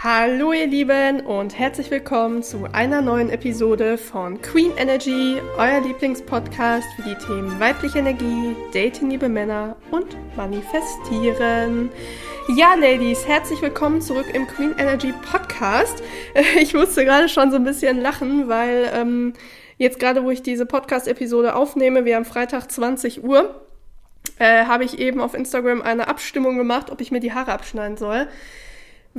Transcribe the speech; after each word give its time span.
Hallo 0.00 0.52
ihr 0.52 0.68
Lieben 0.68 1.22
und 1.22 1.58
herzlich 1.58 1.90
willkommen 1.90 2.44
zu 2.44 2.68
einer 2.70 3.02
neuen 3.02 3.30
Episode 3.30 3.98
von 3.98 4.40
Queen 4.40 4.70
Energy, 4.76 5.40
euer 5.56 5.80
Lieblingspodcast 5.80 6.86
für 6.94 7.02
die 7.02 7.16
Themen 7.16 7.58
weibliche 7.58 7.98
Energie, 7.98 8.54
Dating 8.72 9.10
liebe 9.10 9.28
Männer 9.28 9.74
und 9.90 10.16
Manifestieren. 10.36 11.90
Ja, 12.56 12.76
Ladies, 12.76 13.26
herzlich 13.26 13.60
willkommen 13.60 14.00
zurück 14.00 14.26
im 14.32 14.46
Queen 14.46 14.72
Energy 14.78 15.12
Podcast. 15.32 16.00
Ich 16.60 16.74
musste 16.74 17.04
gerade 17.04 17.28
schon 17.28 17.50
so 17.50 17.56
ein 17.56 17.64
bisschen 17.64 18.00
lachen, 18.00 18.48
weil 18.48 18.88
ähm, 18.94 19.32
jetzt 19.78 19.98
gerade, 19.98 20.22
wo 20.22 20.30
ich 20.30 20.44
diese 20.44 20.64
Podcast-Episode 20.64 21.56
aufnehme, 21.56 22.04
wir 22.04 22.14
haben 22.14 22.24
Freitag 22.24 22.70
20 22.70 23.24
Uhr, 23.24 23.66
äh, 24.38 24.64
habe 24.66 24.84
ich 24.84 25.00
eben 25.00 25.20
auf 25.20 25.34
Instagram 25.34 25.82
eine 25.82 26.06
Abstimmung 26.06 26.56
gemacht, 26.56 26.92
ob 26.92 27.00
ich 27.00 27.10
mir 27.10 27.18
die 27.18 27.32
Haare 27.32 27.50
abschneiden 27.50 27.96
soll. 27.96 28.28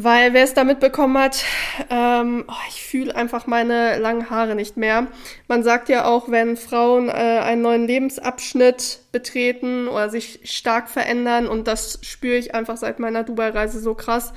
Weil 0.01 0.31
wer 0.31 0.45
es 0.45 0.53
da 0.53 0.63
mitbekommen 0.63 1.17
hat, 1.17 1.43
ähm, 1.89 2.45
oh, 2.47 2.53
ich 2.69 2.85
fühle 2.85 3.13
einfach 3.13 3.47
meine 3.47 3.97
langen 3.97 4.29
Haare 4.29 4.55
nicht 4.55 4.77
mehr. 4.77 5.07
Man 5.49 5.61
sagt 5.61 5.89
ja 5.89 6.05
auch, 6.05 6.31
wenn 6.31 6.55
Frauen 6.55 7.09
äh, 7.09 7.11
einen 7.11 7.61
neuen 7.61 7.85
Lebensabschnitt 7.85 8.99
betreten 9.11 9.89
oder 9.89 10.09
sich 10.09 10.39
stark 10.45 10.89
verändern, 10.89 11.47
und 11.49 11.67
das 11.67 11.99
spüre 12.01 12.37
ich 12.37 12.55
einfach 12.55 12.77
seit 12.77 12.99
meiner 12.99 13.25
Dubai-Reise 13.25 13.81
so 13.81 13.93
krass, 13.93 14.31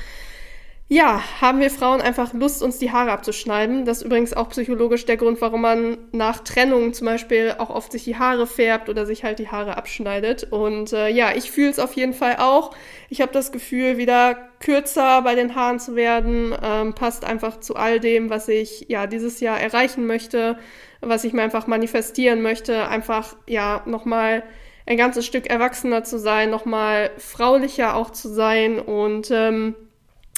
ja, 0.92 1.22
haben 1.40 1.60
wir 1.60 1.70
Frauen 1.70 2.02
einfach 2.02 2.34
Lust, 2.34 2.62
uns 2.62 2.78
die 2.78 2.92
Haare 2.92 3.12
abzuschneiden. 3.12 3.86
Das 3.86 3.98
ist 3.98 4.04
übrigens 4.04 4.34
auch 4.34 4.50
psychologisch 4.50 5.06
der 5.06 5.16
Grund, 5.16 5.40
warum 5.40 5.62
man 5.62 5.96
nach 6.12 6.40
Trennung 6.40 6.92
zum 6.92 7.06
Beispiel 7.06 7.54
auch 7.56 7.70
oft 7.70 7.92
sich 7.92 8.04
die 8.04 8.18
Haare 8.18 8.46
färbt 8.46 8.90
oder 8.90 9.06
sich 9.06 9.24
halt 9.24 9.38
die 9.38 9.48
Haare 9.48 9.78
abschneidet. 9.78 10.52
Und 10.52 10.92
äh, 10.92 11.08
ja, 11.08 11.32
ich 11.34 11.50
fühle 11.50 11.70
es 11.70 11.78
auf 11.78 11.94
jeden 11.94 12.12
Fall 12.12 12.36
auch. 12.40 12.72
Ich 13.08 13.22
habe 13.22 13.32
das 13.32 13.52
Gefühl, 13.52 13.96
wieder 13.96 14.36
kürzer 14.60 15.22
bei 15.22 15.34
den 15.34 15.54
Haaren 15.54 15.80
zu 15.80 15.96
werden, 15.96 16.54
ähm, 16.62 16.94
passt 16.94 17.24
einfach 17.24 17.60
zu 17.60 17.74
all 17.74 17.98
dem, 17.98 18.28
was 18.28 18.48
ich 18.48 18.84
ja 18.88 19.06
dieses 19.06 19.40
Jahr 19.40 19.58
erreichen 19.58 20.06
möchte, 20.06 20.58
was 21.00 21.24
ich 21.24 21.32
mir 21.32 21.40
einfach 21.40 21.66
manifestieren 21.66 22.42
möchte. 22.42 22.86
Einfach 22.86 23.34
ja 23.48 23.80
nochmal 23.86 24.42
ein 24.84 24.98
ganzes 24.98 25.24
Stück 25.24 25.46
erwachsener 25.48 26.04
zu 26.04 26.18
sein, 26.18 26.50
nochmal 26.50 27.12
fraulicher 27.16 27.96
auch 27.96 28.10
zu 28.10 28.28
sein 28.28 28.78
und 28.78 29.30
ähm, 29.30 29.74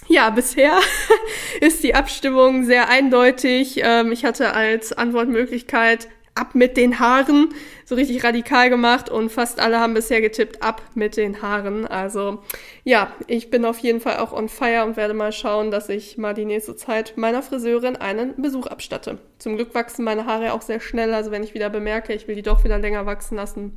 ja, 0.08 0.30
bisher 0.30 0.78
ist 1.60 1.83
die 1.83 1.94
Abstimmung 1.94 2.64
sehr 2.64 2.88
eindeutig. 2.88 3.80
Ähm, 3.83 4.12
ich 4.12 4.24
hatte 4.24 4.52
als 4.52 4.92
Antwortmöglichkeit 4.92 6.08
ab 6.34 6.55
mit 6.55 6.77
den 6.77 6.98
Haaren 6.98 7.55
so 7.84 7.94
richtig 7.94 8.25
radikal 8.25 8.69
gemacht 8.70 9.08
und 9.08 9.30
fast 9.30 9.60
alle 9.60 9.78
haben 9.78 9.94
bisher 9.94 10.20
getippt 10.20 10.62
ab 10.62 10.82
mit 10.94 11.16
den 11.16 11.42
Haaren. 11.42 11.86
Also 11.86 12.42
ja, 12.82 13.12
ich 13.27 13.50
bin 13.50 13.64
auf 13.64 13.78
jeden 13.78 14.00
Fall 14.00 14.19
auch 14.19 14.32
on 14.32 14.48
fire 14.48 14.84
und 14.84 14.97
werde 14.97 15.14
mal 15.14 15.32
schauen, 15.32 15.70
dass 15.70 15.88
ich 15.88 16.19
mal 16.19 16.34
die 16.34 16.44
nächste 16.44 16.75
Zeit 16.77 17.14
meiner 17.16 17.42
Friseurin 17.42 17.97
einen 17.97 18.34
Besuch 18.41 18.66
abstatte. 18.66 19.19
Zum 19.38 19.56
Glück 19.56 19.75
wachsen 19.75 20.05
meine 20.05 20.27
Haare 20.27 20.52
auch 20.55 20.62
sehr 20.62 20.80
schnell, 20.80 21.14
also 21.14 21.30
wenn 21.30 21.44
ich 21.44 21.55
wieder 21.55 21.70
bemerke, 21.70 22.12
ich 22.12 22.27
will 22.27 22.34
die 22.34 22.42
doch 22.42 22.64
wieder 22.64 22.78
länger 22.78 23.06
wachsen 23.06 23.36
lassen, 23.36 23.77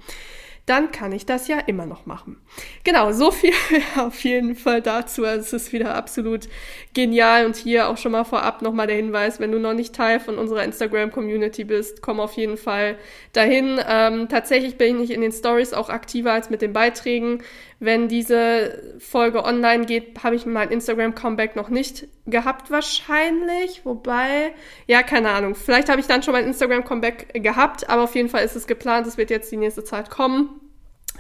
dann 0.68 0.92
kann 0.92 1.14
ich 1.14 1.26
das 1.26 1.48
ja 1.48 1.60
immer 1.60 1.86
noch 1.86 2.06
machen. 2.06 2.36
Genau, 2.84 3.14
so 3.14 3.32
viel 3.32 3.54
auf 3.98 4.22
jeden 4.26 4.54
Fall 4.54 4.82
dazu. 4.82 5.23
Also 5.23 5.40
es 5.40 5.54
ist 5.54 5.73
wieder 5.73 5.96
absolut 5.96 6.50
genial 6.94 7.46
und 7.46 7.56
hier 7.56 7.88
auch 7.88 7.98
schon 7.98 8.12
mal 8.12 8.26
vorab 8.26 8.62
nochmal 8.62 8.86
der 8.86 8.98
Hinweis, 8.98 9.40
wenn 9.40 9.54
du 9.54 9.60
noch 9.60 9.73
nicht 9.73 9.95
Teil 9.95 10.20
von 10.20 10.38
unserer 10.38 10.66
Instagram-Community 10.66 11.64
bist, 11.64 12.02
komm 12.02 12.20
auf 12.20 12.34
jeden 12.34 12.58
Fall 12.58 12.98
dahin. 13.32 13.80
Ähm, 13.88 14.28
tatsächlich 14.28 14.78
bin 14.78 15.02
ich 15.02 15.12
in 15.12 15.22
den 15.22 15.32
Stories 15.32 15.72
auch 15.72 15.88
aktiver 15.88 16.34
als 16.34 16.50
mit 16.50 16.62
den 16.62 16.73
Beiträgen. 16.73 17.44
Wenn 17.80 18.08
diese 18.08 18.95
Folge 19.00 19.44
online 19.44 19.86
geht, 19.86 20.23
habe 20.23 20.36
ich 20.36 20.45
mein 20.47 20.72
Instagram-Comeback 20.72 21.56
noch 21.56 21.70
nicht 21.70 22.08
gehabt 22.25 22.72
wahrscheinlich. 22.72 23.86
Wobei, 23.86 24.53
ja, 24.88 25.03
keine 25.03 25.30
Ahnung. 25.30 25.53
Vielleicht 25.53 25.89
habe 25.89 26.02
ich 26.02 26.08
dann 26.08 26.23
schon 26.23 26.33
mein 26.33 26.45
Instagram-Comeback 26.45 27.44
gehabt, 27.44 27.88
aber 27.89 28.03
auf 28.03 28.16
jeden 28.16 28.30
Fall 28.30 28.44
ist 28.44 28.55
es 28.55 28.66
geplant. 28.66 29.05
Es 29.05 29.17
wird 29.17 29.30
jetzt 29.30 29.52
die 29.52 29.58
nächste 29.58 29.83
Zeit 29.83 30.09
kommen. 30.09 30.67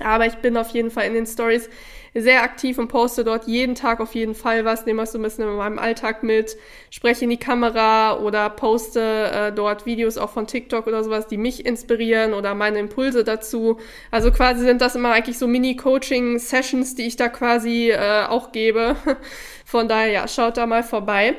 Aber 0.03 0.25
ich 0.25 0.35
bin 0.35 0.57
auf 0.57 0.69
jeden 0.69 0.91
Fall 0.91 1.05
in 1.05 1.13
den 1.13 1.25
Stories 1.25 1.69
sehr 2.13 2.43
aktiv 2.43 2.77
und 2.77 2.87
poste 2.87 3.23
dort 3.23 3.47
jeden 3.47 3.75
Tag 3.75 3.99
auf 3.99 4.15
jeden 4.15 4.35
Fall 4.35 4.65
was, 4.65 4.85
nehme 4.85 5.01
was 5.01 5.11
so 5.11 5.19
ein 5.19 5.21
bisschen 5.21 5.47
in 5.47 5.55
meinem 5.55 5.79
Alltag 5.79 6.23
mit, 6.23 6.57
spreche 6.89 7.25
in 7.25 7.29
die 7.29 7.37
Kamera 7.37 8.19
oder 8.19 8.49
poste 8.49 9.01
äh, 9.01 9.51
dort 9.51 9.85
Videos 9.85 10.17
auch 10.17 10.29
von 10.29 10.47
TikTok 10.47 10.87
oder 10.87 11.03
sowas, 11.03 11.27
die 11.27 11.37
mich 11.37 11.65
inspirieren 11.65 12.33
oder 12.33 12.55
meine 12.55 12.79
Impulse 12.79 13.23
dazu. 13.23 13.77
Also 14.11 14.31
quasi 14.31 14.61
sind 14.61 14.81
das 14.81 14.95
immer 14.95 15.11
eigentlich 15.11 15.37
so 15.37 15.47
Mini-Coaching-Sessions, 15.47 16.95
die 16.95 17.03
ich 17.03 17.15
da 17.15 17.29
quasi 17.29 17.91
äh, 17.91 18.25
auch 18.27 18.51
gebe. 18.51 18.95
Von 19.65 19.87
daher, 19.87 20.11
ja, 20.11 20.27
schaut 20.27 20.57
da 20.57 20.65
mal 20.65 20.83
vorbei. 20.83 21.35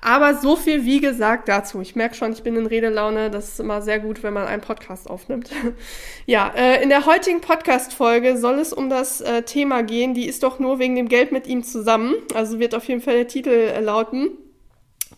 Aber 0.00 0.34
so 0.34 0.56
viel, 0.56 0.84
wie 0.84 1.00
gesagt, 1.00 1.48
dazu. 1.48 1.80
Ich 1.80 1.96
merke 1.96 2.14
schon, 2.14 2.32
ich 2.32 2.42
bin 2.42 2.56
in 2.56 2.66
Redelaune. 2.66 3.30
Das 3.30 3.48
ist 3.48 3.60
immer 3.60 3.82
sehr 3.82 3.98
gut, 3.98 4.22
wenn 4.22 4.32
man 4.32 4.46
einen 4.46 4.62
Podcast 4.62 5.08
aufnimmt. 5.08 5.50
ja, 6.26 6.52
äh, 6.56 6.82
in 6.82 6.88
der 6.88 7.06
heutigen 7.06 7.40
Podcast-Folge 7.40 8.36
soll 8.36 8.58
es 8.58 8.72
um 8.72 8.90
das 8.90 9.20
äh, 9.20 9.42
Thema 9.42 9.82
gehen. 9.82 10.14
Die 10.14 10.26
ist 10.26 10.42
doch 10.42 10.58
nur 10.58 10.78
wegen 10.78 10.96
dem 10.96 11.08
Geld 11.08 11.32
mit 11.32 11.46
ihm 11.46 11.62
zusammen. 11.62 12.14
Also 12.34 12.58
wird 12.58 12.74
auf 12.74 12.84
jeden 12.84 13.00
Fall 13.00 13.14
der 13.14 13.28
Titel 13.28 13.50
äh, 13.50 13.80
lauten. 13.80 14.30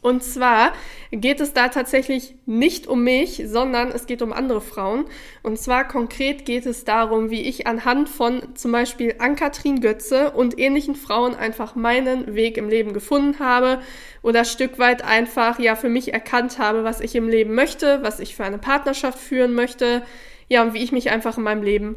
Und 0.03 0.23
zwar 0.23 0.73
geht 1.11 1.41
es 1.41 1.53
da 1.53 1.69
tatsächlich 1.69 2.35
nicht 2.47 2.87
um 2.87 3.05
mich, 3.05 3.43
sondern 3.45 3.89
es 3.89 4.07
geht 4.07 4.23
um 4.23 4.33
andere 4.33 4.63
Frauen. 4.63 5.05
Und 5.43 5.59
zwar 5.59 5.87
konkret 5.87 6.47
geht 6.47 6.65
es 6.65 6.85
darum, 6.85 7.29
wie 7.29 7.43
ich 7.43 7.67
anhand 7.67 8.09
von 8.09 8.43
zum 8.55 8.73
Beispiel 8.73 9.17
Ann-Kathrin 9.19 9.81
Götze 9.81 10.31
und 10.31 10.59
ähnlichen 10.59 10.95
Frauen 10.95 11.35
einfach 11.35 11.75
meinen 11.75 12.35
Weg 12.35 12.57
im 12.57 12.71
Leben 12.71 12.95
gefunden 12.95 13.39
habe 13.41 13.81
oder 14.23 14.47
Stück 14.47 14.79
weit 14.79 15.05
einfach 15.05 15.59
ja 15.59 15.77
für 15.77 15.91
mich 15.91 16.15
erkannt 16.15 16.59
habe, 16.59 16.83
was 16.83 17.01
ich 17.01 17.15
im 17.15 17.29
Leben 17.29 17.55
möchte, 17.55 18.03
was 18.03 18.21
ich 18.21 18.35
für 18.35 18.45
eine 18.45 18.59
Partnerschaft 18.59 19.19
führen 19.19 19.55
möchte, 19.55 20.03
ja, 20.49 20.63
und 20.63 20.75
wie 20.75 20.83
ich 20.83 20.91
mich 20.93 21.11
einfach 21.11 21.37
in 21.37 21.45
meinem 21.45 21.63
Leben 21.63 21.97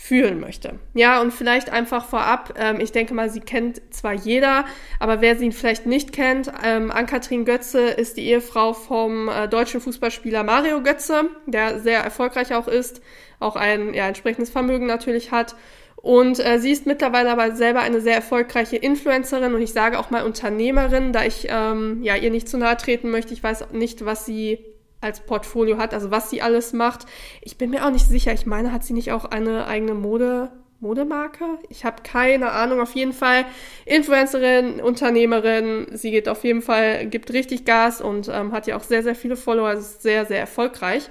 fühlen 0.00 0.38
möchte. 0.38 0.78
Ja, 0.94 1.20
und 1.20 1.32
vielleicht 1.32 1.70
einfach 1.70 2.06
vorab, 2.06 2.54
ähm, 2.56 2.78
ich 2.78 2.92
denke 2.92 3.14
mal, 3.14 3.28
sie 3.30 3.40
kennt 3.40 3.82
zwar 3.92 4.12
jeder, 4.12 4.64
aber 5.00 5.20
wer 5.20 5.34
sie 5.34 5.50
vielleicht 5.50 5.86
nicht 5.86 6.12
kennt, 6.12 6.52
ähm, 6.64 6.92
Ann-Kathrin 6.92 7.44
Götze 7.44 7.80
ist 7.80 8.16
die 8.16 8.28
Ehefrau 8.28 8.74
vom 8.74 9.28
äh, 9.28 9.48
deutschen 9.48 9.80
Fußballspieler 9.80 10.44
Mario 10.44 10.84
Götze, 10.84 11.24
der 11.46 11.80
sehr 11.80 11.98
erfolgreich 11.98 12.54
auch 12.54 12.68
ist, 12.68 13.02
auch 13.40 13.56
ein 13.56 13.92
ja, 13.92 14.06
entsprechendes 14.06 14.50
Vermögen 14.50 14.86
natürlich 14.86 15.32
hat. 15.32 15.56
Und 15.96 16.38
äh, 16.38 16.60
sie 16.60 16.70
ist 16.70 16.86
mittlerweile 16.86 17.32
aber 17.32 17.56
selber 17.56 17.80
eine 17.80 18.00
sehr 18.00 18.14
erfolgreiche 18.14 18.76
Influencerin 18.76 19.52
und 19.52 19.62
ich 19.62 19.72
sage 19.72 19.98
auch 19.98 20.10
mal 20.10 20.24
Unternehmerin, 20.24 21.12
da 21.12 21.24
ich 21.24 21.48
ähm, 21.50 22.04
ja 22.04 22.14
ihr 22.14 22.30
nicht 22.30 22.48
zu 22.48 22.56
nahe 22.56 22.76
treten 22.76 23.10
möchte. 23.10 23.34
Ich 23.34 23.42
weiß 23.42 23.72
nicht, 23.72 24.04
was 24.04 24.24
sie 24.24 24.60
als 25.00 25.20
Portfolio 25.20 25.78
hat, 25.78 25.94
also 25.94 26.10
was 26.10 26.30
sie 26.30 26.42
alles 26.42 26.72
macht. 26.72 27.06
Ich 27.40 27.56
bin 27.56 27.70
mir 27.70 27.86
auch 27.86 27.90
nicht 27.90 28.06
sicher. 28.06 28.32
Ich 28.32 28.46
meine, 28.46 28.72
hat 28.72 28.84
sie 28.84 28.92
nicht 28.92 29.12
auch 29.12 29.24
eine 29.24 29.66
eigene 29.66 29.94
Mode 29.94 30.50
Modemarke? 30.80 31.44
Ich 31.68 31.84
habe 31.84 32.02
keine 32.02 32.52
Ahnung. 32.52 32.80
Auf 32.80 32.94
jeden 32.94 33.12
Fall 33.12 33.44
Influencerin, 33.84 34.80
Unternehmerin. 34.80 35.88
Sie 35.92 36.10
geht 36.10 36.28
auf 36.28 36.44
jeden 36.44 36.62
Fall, 36.62 37.06
gibt 37.06 37.32
richtig 37.32 37.64
Gas 37.64 38.00
und 38.00 38.28
ähm, 38.28 38.52
hat 38.52 38.66
ja 38.66 38.76
auch 38.76 38.84
sehr, 38.84 39.02
sehr 39.02 39.14
viele 39.14 39.36
Follower. 39.36 39.68
Also 39.68 39.82
ist 39.82 40.02
sehr, 40.02 40.26
sehr 40.26 40.38
erfolgreich. 40.38 41.10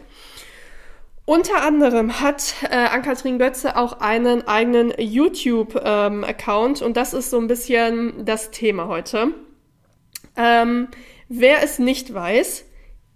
Unter 1.26 1.62
anderem 1.62 2.22
hat 2.22 2.54
äh, 2.70 2.74
Ann-Kathrin 2.74 3.38
Götze 3.38 3.76
auch 3.76 4.00
einen 4.00 4.48
eigenen 4.48 4.94
YouTube-Account 4.98 6.82
ähm, 6.82 6.88
und 6.88 6.96
das 6.96 7.14
ist 7.14 7.32
so 7.32 7.38
ein 7.38 7.48
bisschen 7.48 8.24
das 8.24 8.50
Thema 8.52 8.88
heute. 8.88 9.34
Ähm, 10.38 10.88
wer 11.28 11.62
es 11.64 11.80
nicht 11.80 12.14
weiß, 12.14 12.64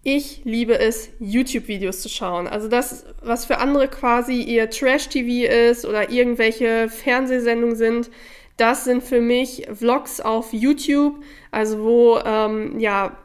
ich 0.03 0.41
liebe 0.45 0.79
es, 0.79 1.09
YouTube-Videos 1.19 2.01
zu 2.01 2.09
schauen. 2.09 2.47
Also 2.47 2.67
das, 2.67 3.05
was 3.21 3.45
für 3.45 3.59
andere 3.59 3.87
quasi 3.87 4.41
ihr 4.41 4.69
Trash-TV 4.69 5.51
ist 5.69 5.85
oder 5.85 6.09
irgendwelche 6.09 6.89
Fernsehsendungen 6.89 7.75
sind, 7.75 8.09
das 8.57 8.83
sind 8.83 9.03
für 9.03 9.21
mich 9.21 9.67
Vlogs 9.71 10.19
auf 10.19 10.53
YouTube, 10.53 11.15
also 11.51 11.83
wo 11.83 12.19
ähm, 12.25 12.79
ja 12.79 13.15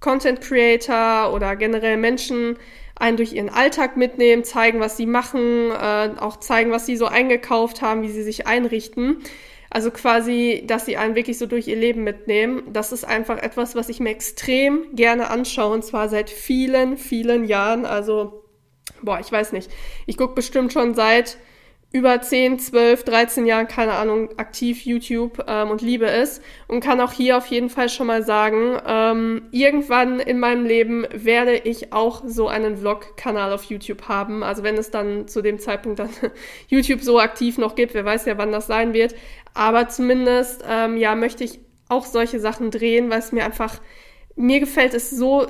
Content 0.00 0.40
Creator 0.40 1.32
oder 1.32 1.56
generell 1.56 1.96
Menschen 1.96 2.58
einen 2.94 3.16
durch 3.16 3.32
ihren 3.32 3.48
Alltag 3.48 3.96
mitnehmen, 3.96 4.44
zeigen, 4.44 4.80
was 4.80 4.96
sie 4.96 5.06
machen, 5.06 5.70
äh, 5.70 6.10
auch 6.18 6.38
zeigen, 6.38 6.70
was 6.70 6.86
sie 6.86 6.96
so 6.96 7.06
eingekauft 7.06 7.82
haben, 7.82 8.02
wie 8.02 8.10
sie 8.10 8.22
sich 8.22 8.46
einrichten. 8.46 9.18
Also 9.70 9.90
quasi, 9.90 10.64
dass 10.66 10.86
sie 10.86 10.96
einen 10.96 11.14
wirklich 11.14 11.38
so 11.38 11.46
durch 11.46 11.68
ihr 11.68 11.76
Leben 11.76 12.04
mitnehmen. 12.04 12.62
Das 12.72 12.92
ist 12.92 13.04
einfach 13.04 13.38
etwas, 13.38 13.74
was 13.74 13.88
ich 13.88 14.00
mir 14.00 14.10
extrem 14.10 14.94
gerne 14.94 15.30
anschaue 15.30 15.74
und 15.74 15.84
zwar 15.84 16.08
seit 16.08 16.30
vielen, 16.30 16.96
vielen 16.96 17.44
Jahren. 17.44 17.84
Also, 17.84 18.44
boah, 19.02 19.20
ich 19.20 19.30
weiß 19.30 19.52
nicht. 19.52 19.70
Ich 20.06 20.16
gucke 20.16 20.34
bestimmt 20.34 20.72
schon 20.72 20.94
seit 20.94 21.36
über 21.96 22.20
10, 22.20 22.58
12, 22.58 23.04
13 23.04 23.46
Jahren, 23.46 23.68
keine 23.68 23.94
Ahnung, 23.94 24.28
aktiv 24.36 24.84
YouTube 24.84 25.42
ähm, 25.48 25.70
und 25.70 25.80
liebe 25.80 26.04
es. 26.04 26.42
Und 26.68 26.80
kann 26.80 27.00
auch 27.00 27.12
hier 27.12 27.38
auf 27.38 27.46
jeden 27.46 27.70
Fall 27.70 27.88
schon 27.88 28.06
mal 28.06 28.22
sagen, 28.22 28.78
ähm, 28.86 29.48
irgendwann 29.50 30.20
in 30.20 30.38
meinem 30.38 30.66
Leben 30.66 31.06
werde 31.10 31.56
ich 31.56 31.94
auch 31.94 32.22
so 32.26 32.48
einen 32.48 32.76
Vlog-Kanal 32.76 33.50
auf 33.50 33.64
YouTube 33.64 34.08
haben. 34.08 34.42
Also 34.42 34.62
wenn 34.62 34.76
es 34.76 34.90
dann 34.90 35.26
zu 35.26 35.40
dem 35.40 35.58
Zeitpunkt 35.58 35.98
dann 35.98 36.10
YouTube 36.68 37.00
so 37.00 37.18
aktiv 37.18 37.56
noch 37.56 37.76
gibt, 37.76 37.94
wer 37.94 38.04
weiß 38.04 38.26
ja, 38.26 38.36
wann 38.36 38.52
das 38.52 38.66
sein 38.66 38.92
wird. 38.92 39.14
Aber 39.54 39.88
zumindest, 39.88 40.64
ähm, 40.68 40.98
ja, 40.98 41.14
möchte 41.14 41.44
ich 41.44 41.60
auch 41.88 42.04
solche 42.04 42.40
Sachen 42.40 42.70
drehen, 42.70 43.08
weil 43.08 43.20
es 43.20 43.32
mir 43.32 43.46
einfach, 43.46 43.80
mir 44.34 44.60
gefällt 44.60 44.92
es 44.92 45.08
so, 45.08 45.46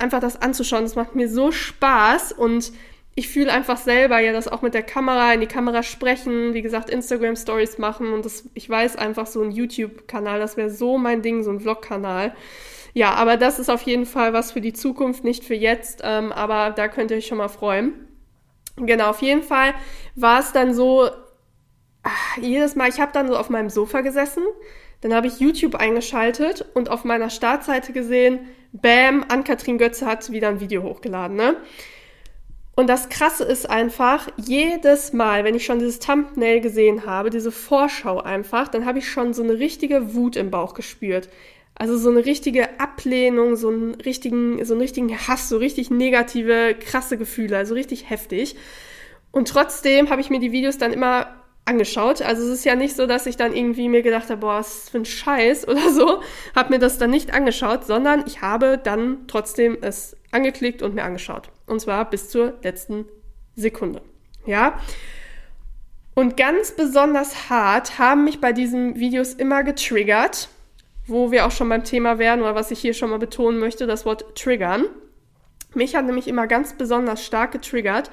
einfach 0.00 0.18
das 0.18 0.42
anzuschauen. 0.42 0.82
Es 0.82 0.96
macht 0.96 1.14
mir 1.14 1.28
so 1.28 1.52
Spaß 1.52 2.32
und 2.32 2.72
ich 3.20 3.28
fühle 3.28 3.52
einfach 3.52 3.76
selber 3.76 4.18
ja 4.18 4.32
das 4.32 4.48
auch 4.48 4.62
mit 4.62 4.72
der 4.72 4.82
Kamera, 4.82 5.34
in 5.34 5.40
die 5.40 5.46
Kamera 5.46 5.82
sprechen, 5.82 6.54
wie 6.54 6.62
gesagt, 6.62 6.88
Instagram 6.88 7.36
Stories 7.36 7.76
machen 7.76 8.14
und 8.14 8.24
das, 8.24 8.48
ich 8.54 8.68
weiß 8.70 8.96
einfach 8.96 9.26
so 9.26 9.42
ein 9.42 9.50
YouTube-Kanal, 9.50 10.38
das 10.38 10.56
wäre 10.56 10.70
so 10.70 10.96
mein 10.96 11.20
Ding, 11.20 11.42
so 11.42 11.50
ein 11.50 11.60
Vlog-Kanal. 11.60 12.34
Ja, 12.94 13.12
aber 13.12 13.36
das 13.36 13.58
ist 13.58 13.68
auf 13.68 13.82
jeden 13.82 14.06
Fall 14.06 14.32
was 14.32 14.52
für 14.52 14.62
die 14.62 14.72
Zukunft, 14.72 15.22
nicht 15.22 15.44
für 15.44 15.54
jetzt, 15.54 16.00
ähm, 16.02 16.32
aber 16.32 16.70
da 16.70 16.88
könnt 16.88 17.10
ihr 17.10 17.18
euch 17.18 17.26
schon 17.26 17.36
mal 17.36 17.48
freuen. 17.48 17.92
Genau, 18.76 19.10
auf 19.10 19.20
jeden 19.20 19.42
Fall 19.42 19.74
war 20.14 20.40
es 20.40 20.52
dann 20.52 20.72
so, 20.72 21.10
ach, 22.02 22.38
jedes 22.38 22.74
Mal, 22.74 22.88
ich 22.88 23.02
habe 23.02 23.12
dann 23.12 23.28
so 23.28 23.36
auf 23.36 23.50
meinem 23.50 23.68
Sofa 23.68 24.00
gesessen, 24.00 24.44
dann 25.02 25.12
habe 25.12 25.26
ich 25.26 25.40
YouTube 25.40 25.74
eingeschaltet 25.74 26.64
und 26.72 26.88
auf 26.88 27.04
meiner 27.04 27.28
Startseite 27.28 27.92
gesehen, 27.92 28.48
bam, 28.72 29.26
Ann-Kathrin 29.28 29.76
Götze 29.76 30.06
hat 30.06 30.32
wieder 30.32 30.48
ein 30.48 30.60
Video 30.60 30.82
hochgeladen, 30.82 31.36
ne? 31.36 31.56
Und 32.76 32.88
das 32.88 33.08
Krasse 33.08 33.44
ist 33.44 33.68
einfach, 33.68 34.28
jedes 34.36 35.12
Mal, 35.12 35.44
wenn 35.44 35.54
ich 35.54 35.64
schon 35.64 35.80
dieses 35.80 35.98
Thumbnail 35.98 36.60
gesehen 36.60 37.04
habe, 37.04 37.30
diese 37.30 37.52
Vorschau 37.52 38.20
einfach, 38.20 38.68
dann 38.68 38.86
habe 38.86 38.98
ich 39.00 39.10
schon 39.10 39.34
so 39.34 39.42
eine 39.42 39.58
richtige 39.58 40.14
Wut 40.14 40.36
im 40.36 40.50
Bauch 40.50 40.74
gespürt. 40.74 41.28
Also 41.74 41.96
so 41.96 42.10
eine 42.10 42.24
richtige 42.24 42.78
Ablehnung, 42.78 43.56
so 43.56 43.68
einen 43.68 43.94
richtigen, 43.94 44.64
so 44.64 44.74
einen 44.74 44.82
richtigen 44.82 45.16
Hass, 45.16 45.48
so 45.48 45.56
richtig 45.56 45.90
negative, 45.90 46.74
krasse 46.78 47.16
Gefühle, 47.16 47.56
also 47.56 47.74
richtig 47.74 48.08
heftig. 48.08 48.56
Und 49.32 49.48
trotzdem 49.48 50.10
habe 50.10 50.20
ich 50.20 50.30
mir 50.30 50.40
die 50.40 50.52
Videos 50.52 50.78
dann 50.78 50.92
immer 50.92 51.39
angeschaut. 51.70 52.20
Also 52.20 52.42
es 52.42 52.50
ist 52.50 52.64
ja 52.64 52.74
nicht 52.74 52.96
so, 52.96 53.06
dass 53.06 53.26
ich 53.26 53.36
dann 53.36 53.54
irgendwie 53.54 53.88
mir 53.88 54.02
gedacht 54.02 54.28
habe, 54.28 54.40
boah, 54.40 54.58
was 54.58 54.90
für 54.90 54.98
ein 54.98 55.04
Scheiß 55.04 55.66
oder 55.68 55.90
so, 55.90 56.20
habe 56.54 56.70
mir 56.70 56.78
das 56.78 56.98
dann 56.98 57.10
nicht 57.10 57.32
angeschaut, 57.32 57.86
sondern 57.86 58.24
ich 58.26 58.42
habe 58.42 58.76
dann 58.76 59.26
trotzdem 59.28 59.78
es 59.80 60.16
angeklickt 60.32 60.82
und 60.82 60.94
mir 60.94 61.04
angeschaut. 61.04 61.50
Und 61.66 61.80
zwar 61.80 62.08
bis 62.10 62.28
zur 62.28 62.54
letzten 62.62 63.06
Sekunde. 63.56 64.02
Ja. 64.44 64.78
Und 66.14 66.36
ganz 66.36 66.72
besonders 66.72 67.48
hart 67.48 67.98
haben 67.98 68.24
mich 68.24 68.40
bei 68.40 68.52
diesen 68.52 68.96
Videos 68.96 69.32
immer 69.32 69.62
getriggert, 69.62 70.48
wo 71.06 71.30
wir 71.30 71.46
auch 71.46 71.50
schon 71.50 71.68
beim 71.68 71.84
Thema 71.84 72.18
wären 72.18 72.40
oder 72.40 72.54
was 72.54 72.70
ich 72.70 72.80
hier 72.80 72.94
schon 72.94 73.10
mal 73.10 73.18
betonen 73.18 73.58
möchte, 73.58 73.86
das 73.86 74.04
Wort 74.04 74.36
triggern. 74.36 74.86
Mich 75.74 75.94
hat 75.94 76.04
nämlich 76.04 76.26
immer 76.26 76.46
ganz 76.46 76.72
besonders 76.74 77.24
stark 77.24 77.52
getriggert, 77.52 78.10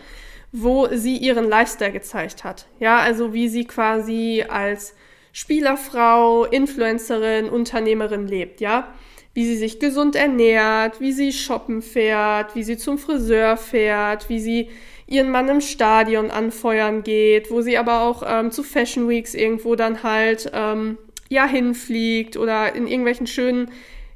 wo 0.51 0.88
sie 0.91 1.17
ihren 1.17 1.47
Lifestyle 1.47 1.91
gezeigt 1.91 2.44
hat. 2.44 2.67
Ja, 2.79 2.99
also 2.99 3.33
wie 3.33 3.49
sie 3.49 3.65
quasi 3.65 4.45
als 4.47 4.95
Spielerfrau, 5.33 6.45
Influencerin, 6.45 7.49
Unternehmerin 7.49 8.27
lebt, 8.27 8.61
ja 8.61 8.94
wie 9.38 9.45
sie 9.45 9.55
sich 9.55 9.79
gesund 9.79 10.15
ernährt, 10.15 10.99
wie 10.99 11.11
sie 11.11 11.31
shoppen 11.31 11.83
fährt, 11.83 12.55
wie 12.55 12.63
sie 12.63 12.75
zum 12.75 12.97
Friseur 12.97 13.55
fährt, 13.55 14.29
wie 14.29 14.39
sie 14.39 14.69
ihren 15.05 15.29
Mann 15.29 15.47
im 15.47 15.61
Stadion 15.61 16.31
anfeuern 16.31 17.03
geht, 17.03 17.51
wo 17.51 17.61
sie 17.61 17.77
aber 17.77 18.01
auch 18.01 18.23
ähm, 18.25 18.49
zu 18.49 18.63
Fashion 18.63 19.07
Weeks 19.07 19.35
irgendwo 19.35 19.75
dann 19.75 20.01
halt 20.01 20.49
ähm, 20.55 20.97
ja 21.29 21.45
hinfliegt 21.45 22.35
oder 22.35 22.73
in 22.73 22.88
irgendwelchen 22.88 23.27
schönen 23.27 23.69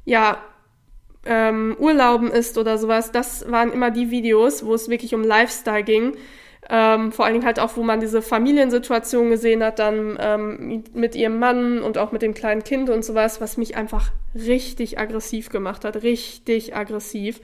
ja 0.04 0.42
ähm, 1.24 1.76
Urlauben 1.78 2.30
ist 2.30 2.58
oder 2.58 2.78
sowas. 2.78 3.12
Das 3.12 3.50
waren 3.50 3.72
immer 3.72 3.90
die 3.90 4.10
Videos, 4.10 4.64
wo 4.64 4.74
es 4.74 4.88
wirklich 4.88 5.14
um 5.14 5.22
Lifestyle 5.22 5.84
ging 5.84 6.16
ähm, 6.68 7.10
vor 7.10 7.24
allen 7.24 7.34
Dingen 7.34 7.46
halt 7.46 7.58
auch, 7.58 7.76
wo 7.76 7.82
man 7.82 8.00
diese 8.00 8.22
Familiensituation 8.22 9.30
gesehen 9.30 9.64
hat, 9.64 9.78
dann 9.78 10.16
ähm, 10.20 10.84
mit 10.94 11.16
ihrem 11.16 11.38
Mann 11.38 11.82
und 11.82 11.98
auch 11.98 12.12
mit 12.12 12.22
dem 12.22 12.34
kleinen 12.34 12.62
Kind 12.62 12.88
und 12.88 13.04
sowas, 13.04 13.40
was 13.40 13.56
mich 13.56 13.76
einfach 13.76 14.12
richtig 14.34 14.98
aggressiv 14.98 15.50
gemacht 15.50 15.84
hat, 15.84 16.02
richtig 16.02 16.76
aggressiv. 16.76 17.40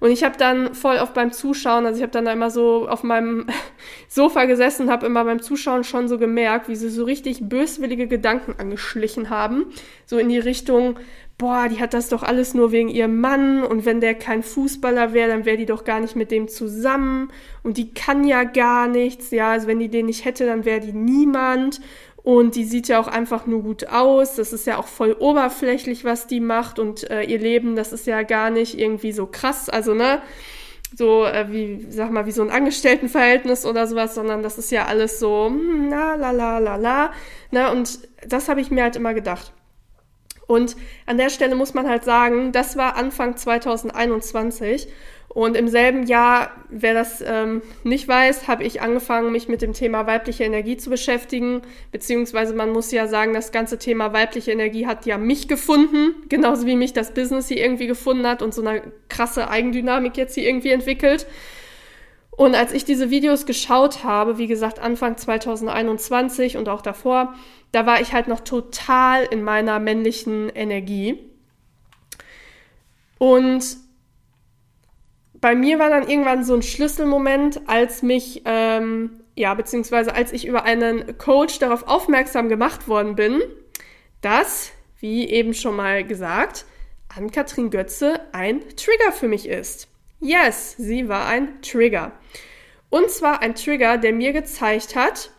Und 0.00 0.10
ich 0.10 0.22
habe 0.22 0.36
dann 0.36 0.74
voll 0.74 0.96
oft 0.98 1.14
beim 1.14 1.32
Zuschauen, 1.32 1.84
also 1.84 1.98
ich 1.98 2.02
habe 2.02 2.12
dann 2.12 2.24
da 2.24 2.32
immer 2.32 2.50
so 2.50 2.88
auf 2.88 3.02
meinem 3.02 3.46
Sofa 4.08 4.44
gesessen 4.44 4.84
und 4.84 4.90
habe 4.90 5.06
immer 5.06 5.24
beim 5.24 5.40
Zuschauen 5.40 5.84
schon 5.84 6.08
so 6.08 6.18
gemerkt, 6.18 6.68
wie 6.68 6.76
sie 6.76 6.90
so 6.90 7.04
richtig 7.04 7.48
böswillige 7.48 8.06
Gedanken 8.06 8.54
angeschlichen 8.58 9.30
haben. 9.30 9.66
So 10.04 10.18
in 10.18 10.28
die 10.28 10.38
Richtung, 10.38 10.98
boah, 11.38 11.68
die 11.68 11.80
hat 11.80 11.94
das 11.94 12.08
doch 12.08 12.24
alles 12.24 12.52
nur 12.52 12.72
wegen 12.72 12.88
ihrem 12.88 13.20
Mann 13.20 13.62
und 13.62 13.84
wenn 13.84 14.00
der 14.00 14.16
kein 14.16 14.42
Fußballer 14.42 15.12
wäre, 15.12 15.28
dann 15.28 15.44
wäre 15.44 15.56
die 15.56 15.66
doch 15.66 15.84
gar 15.84 16.00
nicht 16.00 16.16
mit 16.16 16.32
dem 16.32 16.48
zusammen 16.48 17.30
und 17.62 17.76
die 17.76 17.94
kann 17.94 18.24
ja 18.24 18.42
gar 18.42 18.88
nichts, 18.88 19.30
ja, 19.30 19.52
also 19.52 19.68
wenn 19.68 19.78
die 19.78 19.88
den 19.88 20.06
nicht 20.06 20.24
hätte, 20.24 20.46
dann 20.46 20.64
wäre 20.64 20.80
die 20.80 20.92
niemand 20.92 21.80
und 22.24 22.56
die 22.56 22.64
sieht 22.64 22.88
ja 22.88 22.98
auch 23.00 23.06
einfach 23.06 23.46
nur 23.46 23.62
gut 23.62 23.88
aus, 23.88 24.34
das 24.34 24.52
ist 24.52 24.66
ja 24.66 24.78
auch 24.78 24.88
voll 24.88 25.12
oberflächlich, 25.16 26.04
was 26.04 26.26
die 26.26 26.40
macht 26.40 26.80
und 26.80 27.08
äh, 27.08 27.22
ihr 27.22 27.38
Leben, 27.38 27.76
das 27.76 27.92
ist 27.92 28.08
ja 28.08 28.22
gar 28.22 28.50
nicht 28.50 28.76
irgendwie 28.76 29.12
so 29.12 29.26
krass, 29.26 29.68
also 29.68 29.94
ne, 29.94 30.20
so 30.96 31.24
äh, 31.24 31.52
wie, 31.52 31.86
sag 31.88 32.10
mal, 32.10 32.26
wie 32.26 32.32
so 32.32 32.42
ein 32.42 32.50
Angestelltenverhältnis 32.50 33.64
oder 33.64 33.86
sowas, 33.86 34.16
sondern 34.16 34.42
das 34.42 34.58
ist 34.58 34.72
ja 34.72 34.86
alles 34.86 35.20
so, 35.20 35.46
hm, 35.46 35.88
na, 35.88 36.16
la, 36.16 36.32
la, 36.32 36.58
la, 36.58 36.74
la, 36.74 37.12
ne, 37.52 37.70
und 37.70 38.00
das 38.26 38.48
habe 38.48 38.60
ich 38.60 38.72
mir 38.72 38.82
halt 38.82 38.96
immer 38.96 39.14
gedacht. 39.14 39.52
Und 40.48 40.76
an 41.06 41.18
der 41.18 41.30
Stelle 41.30 41.54
muss 41.54 41.74
man 41.74 41.88
halt 41.88 42.02
sagen, 42.02 42.50
das 42.50 42.76
war 42.76 42.96
Anfang 42.96 43.36
2021 43.36 44.88
und 45.28 45.56
im 45.56 45.68
selben 45.68 46.06
Jahr, 46.06 46.50
wer 46.70 46.94
das 46.94 47.22
ähm, 47.24 47.60
nicht 47.84 48.08
weiß, 48.08 48.48
habe 48.48 48.64
ich 48.64 48.80
angefangen, 48.80 49.30
mich 49.30 49.46
mit 49.46 49.60
dem 49.60 49.74
Thema 49.74 50.06
weibliche 50.06 50.44
Energie 50.44 50.78
zu 50.78 50.88
beschäftigen. 50.88 51.60
Beziehungsweise 51.92 52.54
man 52.54 52.70
muss 52.70 52.90
ja 52.90 53.06
sagen, 53.06 53.34
das 53.34 53.52
ganze 53.52 53.78
Thema 53.78 54.12
weibliche 54.14 54.52
Energie 54.52 54.86
hat 54.86 55.04
ja 55.04 55.18
mich 55.18 55.46
gefunden, 55.46 56.14
genauso 56.30 56.66
wie 56.66 56.76
mich 56.76 56.94
das 56.94 57.12
Business 57.12 57.48
hier 57.48 57.58
irgendwie 57.58 57.86
gefunden 57.86 58.26
hat 58.26 58.40
und 58.42 58.54
so 58.54 58.62
eine 58.62 58.82
krasse 59.08 59.48
Eigendynamik 59.48 60.16
jetzt 60.16 60.34
hier 60.34 60.48
irgendwie 60.48 60.70
entwickelt. 60.70 61.26
Und 62.38 62.54
als 62.54 62.72
ich 62.72 62.84
diese 62.84 63.10
Videos 63.10 63.46
geschaut 63.46 64.04
habe, 64.04 64.38
wie 64.38 64.46
gesagt, 64.46 64.78
Anfang 64.78 65.16
2021 65.16 66.56
und 66.56 66.68
auch 66.68 66.82
davor, 66.82 67.34
da 67.72 67.84
war 67.84 68.00
ich 68.00 68.12
halt 68.12 68.28
noch 68.28 68.38
total 68.38 69.24
in 69.24 69.42
meiner 69.42 69.80
männlichen 69.80 70.48
Energie. 70.50 71.18
Und 73.18 73.64
bei 75.34 75.56
mir 75.56 75.80
war 75.80 75.90
dann 75.90 76.08
irgendwann 76.08 76.44
so 76.44 76.54
ein 76.54 76.62
Schlüsselmoment, 76.62 77.62
als 77.66 78.04
mich, 78.04 78.42
ähm, 78.44 79.18
ja, 79.34 79.52
beziehungsweise 79.54 80.14
als 80.14 80.32
ich 80.32 80.46
über 80.46 80.62
einen 80.62 81.18
Coach 81.18 81.58
darauf 81.58 81.88
aufmerksam 81.88 82.48
gemacht 82.48 82.86
worden 82.86 83.16
bin, 83.16 83.42
dass, 84.20 84.70
wie 85.00 85.28
eben 85.28 85.54
schon 85.54 85.74
mal 85.74 86.04
gesagt, 86.04 86.66
Ann-Kathrin 87.08 87.70
Götze 87.70 88.20
ein 88.30 88.60
Trigger 88.76 89.10
für 89.10 89.26
mich 89.26 89.48
ist. 89.48 89.88
Yes, 90.20 90.74
sie 90.78 91.08
war 91.08 91.26
ein 91.26 91.62
Trigger. 91.62 92.12
Und 92.90 93.10
zwar 93.10 93.42
ein 93.42 93.54
Trigger, 93.54 93.98
der 93.98 94.12
mir 94.12 94.32
gezeigt 94.32 94.96
hat, 94.96 95.30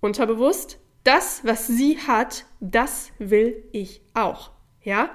unterbewusst, 0.00 0.78
das, 1.04 1.40
was 1.44 1.66
sie 1.66 1.98
hat, 1.98 2.46
das 2.60 3.12
will 3.18 3.64
ich 3.72 4.02
auch. 4.14 4.50
Ja? 4.82 5.10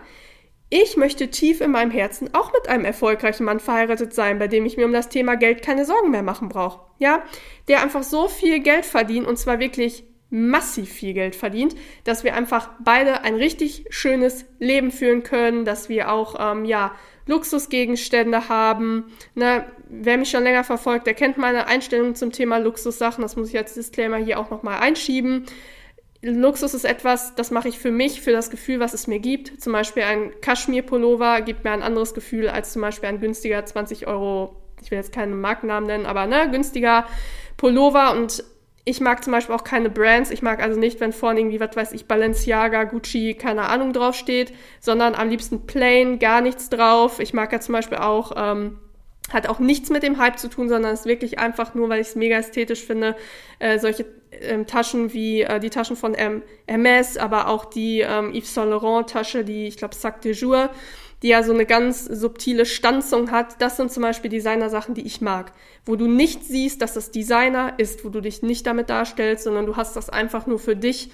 Ich 0.69 0.98
möchte 0.98 1.29
tief 1.29 1.62
in 1.62 1.72
meinem 1.72 1.91
Herzen 1.91 2.34
auch 2.34 2.53
mit 2.53 2.69
einem 2.69 2.86
erfolgreichen 2.86 3.43
Mann 3.43 3.60
verheiratet 3.60 4.13
sein, 4.13 4.38
bei 4.39 4.48
dem 4.48 4.65
ich 4.65 4.77
mir 4.77 4.86
um 4.86 4.93
das 4.93 5.10
Thema 5.10 5.36
Geld 5.36 5.63
keine 5.63 5.86
Sorgen 5.86 6.12
mehr 6.12 6.24
machen 6.24 6.50
brauche. 6.50 6.81
Ja? 7.00 7.24
Der 7.67 7.81
einfach 7.81 8.03
so 8.03 8.27
viel 8.27 8.60
Geld 8.60 8.86
verdient 8.86 9.27
und 9.27 9.38
zwar 9.38 9.60
wirklich 9.60 10.03
massiv 10.29 10.91
viel 10.91 11.13
Geld 11.13 11.36
verdient, 11.36 11.75
dass 12.03 12.24
wir 12.24 12.36
einfach 12.36 12.69
beide 12.84 13.22
ein 13.24 13.34
richtig 13.36 13.86
schönes 13.89 14.46
Leben 14.60 14.91
führen 14.91 15.24
können, 15.24 15.65
dass 15.65 15.89
wir 15.89 16.12
auch 16.12 16.36
ähm, 16.39 16.65
ja 16.65 16.93
Luxusgegenstände 17.29 18.50
haben. 18.50 19.05
Ne? 19.36 19.63
Wer 19.88 20.17
mich 20.17 20.29
schon 20.29 20.43
länger 20.43 20.63
verfolgt, 20.63 21.07
der 21.07 21.13
kennt 21.13 21.38
meine 21.38 21.67
Einstellung 21.67 22.15
zum 22.15 22.31
Thema 22.31 22.57
Luxussachen. 22.57 23.21
Das 23.21 23.36
muss 23.36 23.50
ich 23.50 23.57
als 23.57 23.75
Disclaimer 23.75 24.17
hier 24.17 24.39
auch 24.39 24.50
nochmal 24.50 24.79
einschieben. 24.79 25.45
Luxus 26.21 26.74
ist 26.74 26.83
etwas, 26.83 27.36
das 27.36 27.50
mache 27.50 27.69
ich 27.69 27.79
für 27.79 27.91
mich, 27.91 28.19
für 28.19 28.31
das 28.31 28.50
Gefühl, 28.50 28.81
was 28.81 28.93
es 28.93 29.07
mir 29.07 29.19
gibt. 29.19 29.62
Zum 29.62 29.71
Beispiel 29.71 30.03
ein 30.03 30.33
Kaschmir-Pullover 30.41 31.41
gibt 31.41 31.63
mir 31.63 31.71
ein 31.71 31.83
anderes 31.83 32.13
Gefühl 32.13 32.50
als 32.50 32.74
zum 32.74 32.81
Beispiel 32.81 33.07
ein 33.07 33.21
günstiger 33.21 33.65
20 33.65 34.07
Euro, 34.07 34.57
ich 34.81 34.91
will 34.91 34.98
jetzt 34.98 35.13
keinen 35.13 35.39
Markennamen 35.39 35.88
nennen, 35.88 36.05
aber 36.05 36.25
ne, 36.25 36.50
günstiger 36.51 37.05
Pullover 37.55 38.12
und 38.12 38.43
ich 38.89 39.01
mag 39.01 39.24
zum 39.24 39.31
Beispiel 39.31 39.53
auch 39.53 39.63
keine 39.63 39.89
Brands. 39.89 40.31
Ich 40.31 40.41
mag 40.41 40.62
also 40.62 40.79
nicht, 40.79 41.00
wenn 41.00 41.13
vorne 41.13 41.39
irgendwie, 41.39 41.60
was 41.60 41.75
weiß 41.75 41.91
ich, 41.93 42.08
Balenciaga, 42.08 42.86
Gucci, 42.86 43.36
keine 43.36 43.69
Ahnung 43.69 43.93
draufsteht, 43.93 44.51
sondern 44.79 45.13
am 45.13 45.29
liebsten 45.29 45.67
plain, 45.67 46.17
gar 46.17 46.41
nichts 46.41 46.69
drauf. 46.69 47.19
Ich 47.19 47.34
mag 47.34 47.53
ja 47.53 47.60
zum 47.60 47.74
Beispiel 47.74 48.00
auch, 48.00 48.31
ähm, 48.36 48.79
hat 49.31 49.48
auch 49.48 49.60
nichts 49.60 49.91
mit 49.91 50.01
dem 50.01 50.17
Hype 50.17 50.39
zu 50.39 50.50
tun, 50.50 50.69
sondern 50.69 50.91
ist 50.91 51.05
wirklich 51.05 51.38
einfach 51.38 51.75
nur, 51.75 51.88
weil 51.89 52.01
ich 52.01 52.08
es 52.08 52.15
mega 52.15 52.38
ästhetisch 52.38 52.84
finde, 52.84 53.15
äh, 53.60 53.77
solche 53.77 54.05
ähm, 54.31 54.65
Taschen 54.65 55.13
wie 55.13 55.41
äh, 55.41 55.60
die 55.60 55.69
Taschen 55.69 55.96
von 55.96 56.15
M 56.15 56.41
Hermes, 56.67 57.17
aber 57.17 57.48
auch 57.48 57.65
die 57.65 58.00
ähm, 58.00 58.34
Yves 58.34 58.55
Saint 58.55 58.72
Laurent 58.72 59.08
Tasche, 59.08 59.43
die, 59.43 59.67
ich 59.67 59.77
glaube, 59.77 59.93
Sac 59.93 60.22
de 60.22 60.34
Jour 60.34 60.72
die 61.22 61.30
ja 61.30 61.44
so 61.44 61.54
eine 61.54 61.66
ganz 61.66 62.06
subtile 62.06 62.66
Stanzung 62.66 63.32
hat. 63.32 63.62
Das 63.62 63.78
sind 63.78 63.92
zum 63.92 64.04
Beispiel 64.04 64.30
Designer-Sachen, 64.30 64.96
die 64.96 65.06
ich 65.06 65.22
mag. 65.22 65.52
Wo 65.86 65.96
du 65.96 66.08
nicht 66.08 66.46
siehst, 66.46 66.82
dass 66.82 66.94
das 66.94 67.12
Designer 67.12 67.74
ist, 67.78 68.06
wo 68.06 68.10
du 68.10 68.22
dich 68.22 68.42
nicht 68.42 68.66
damit 68.66 68.90
darstellst, 68.90 69.44
sondern 69.44 69.66
du 69.66 69.76
hast 69.76 69.96
das 69.96 70.10
einfach 70.10 70.48
nur 70.48 70.60
für 70.60 70.76
dich, 70.76 71.12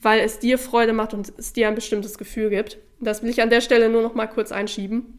weil 0.00 0.20
es 0.20 0.38
dir 0.38 0.58
Freude 0.58 0.92
macht 0.92 1.14
und 1.14 1.32
es 1.36 1.52
dir 1.52 1.68
ein 1.68 1.74
bestimmtes 1.74 2.18
Gefühl 2.18 2.50
gibt. 2.50 2.78
Das 3.00 3.22
will 3.22 3.30
ich 3.30 3.42
an 3.42 3.50
der 3.50 3.60
Stelle 3.60 3.88
nur 3.88 4.02
noch 4.02 4.14
mal 4.14 4.26
kurz 4.26 4.52
einschieben. 4.52 5.18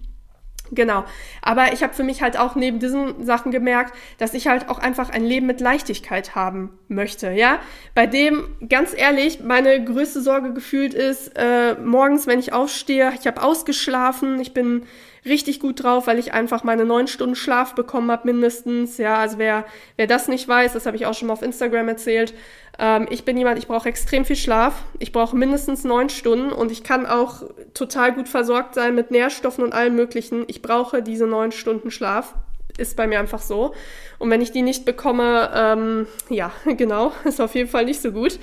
Genau. 0.71 1.03
Aber 1.41 1.73
ich 1.73 1.83
habe 1.83 1.93
für 1.93 2.03
mich 2.03 2.21
halt 2.21 2.37
auch 2.37 2.55
neben 2.55 2.79
diesen 2.79 3.25
Sachen 3.25 3.51
gemerkt, 3.51 3.93
dass 4.17 4.33
ich 4.33 4.47
halt 4.47 4.69
auch 4.69 4.79
einfach 4.79 5.09
ein 5.09 5.23
Leben 5.23 5.45
mit 5.45 5.61
Leichtigkeit 5.61 6.35
haben 6.35 6.71
möchte, 6.87 7.31
ja. 7.31 7.59
Bei 7.93 8.07
dem, 8.07 8.47
ganz 8.69 8.93
ehrlich, 8.95 9.41
meine 9.43 9.83
größte 9.83 10.21
Sorge 10.21 10.53
gefühlt 10.53 10.93
ist, 10.93 11.33
äh, 11.35 11.75
morgens, 11.75 12.27
wenn 12.27 12.39
ich 12.39 12.53
aufstehe, 12.53 13.11
ich 13.19 13.27
habe 13.27 13.43
ausgeschlafen, 13.43 14.39
ich 14.39 14.53
bin 14.53 14.85
richtig 15.25 15.59
gut 15.59 15.83
drauf, 15.83 16.07
weil 16.07 16.19
ich 16.19 16.33
einfach 16.33 16.63
meine 16.63 16.85
neun 16.85 17.07
Stunden 17.07 17.35
Schlaf 17.35 17.75
bekommen 17.75 18.11
habe, 18.11 18.31
mindestens. 18.31 18.97
Ja, 18.97 19.17
also 19.17 19.37
wer, 19.37 19.65
wer 19.95 20.07
das 20.07 20.27
nicht 20.27 20.47
weiß, 20.47 20.73
das 20.73 20.85
habe 20.85 20.97
ich 20.97 21.05
auch 21.05 21.13
schon 21.13 21.27
mal 21.27 21.33
auf 21.33 21.41
Instagram 21.41 21.87
erzählt. 21.87 22.33
Ähm, 22.79 23.07
ich 23.09 23.23
bin 23.23 23.37
jemand, 23.37 23.59
ich 23.59 23.67
brauche 23.67 23.89
extrem 23.89 24.25
viel 24.25 24.35
Schlaf. 24.35 24.83
Ich 24.99 25.11
brauche 25.11 25.35
mindestens 25.35 25.83
neun 25.83 26.09
Stunden 26.09 26.51
und 26.51 26.71
ich 26.71 26.83
kann 26.83 27.05
auch 27.05 27.43
total 27.73 28.13
gut 28.13 28.27
versorgt 28.27 28.75
sein 28.75 28.95
mit 28.95 29.11
Nährstoffen 29.11 29.63
und 29.63 29.73
allem 29.73 29.95
Möglichen. 29.95 30.43
Ich 30.47 30.61
brauche 30.61 31.01
diese 31.01 31.27
neun 31.27 31.51
Stunden 31.51 31.91
Schlaf. 31.91 32.35
Ist 32.77 32.97
bei 32.97 33.05
mir 33.05 33.19
einfach 33.19 33.41
so. 33.41 33.73
Und 34.17 34.31
wenn 34.31 34.41
ich 34.41 34.51
die 34.51 34.63
nicht 34.63 34.83
bekomme, 34.83 35.51
ähm, 35.53 36.07
ja, 36.29 36.51
genau, 36.65 37.11
ist 37.23 37.39
auf 37.39 37.53
jeden 37.55 37.69
Fall 37.69 37.85
nicht 37.85 38.01
so 38.01 38.11
gut. 38.11 38.39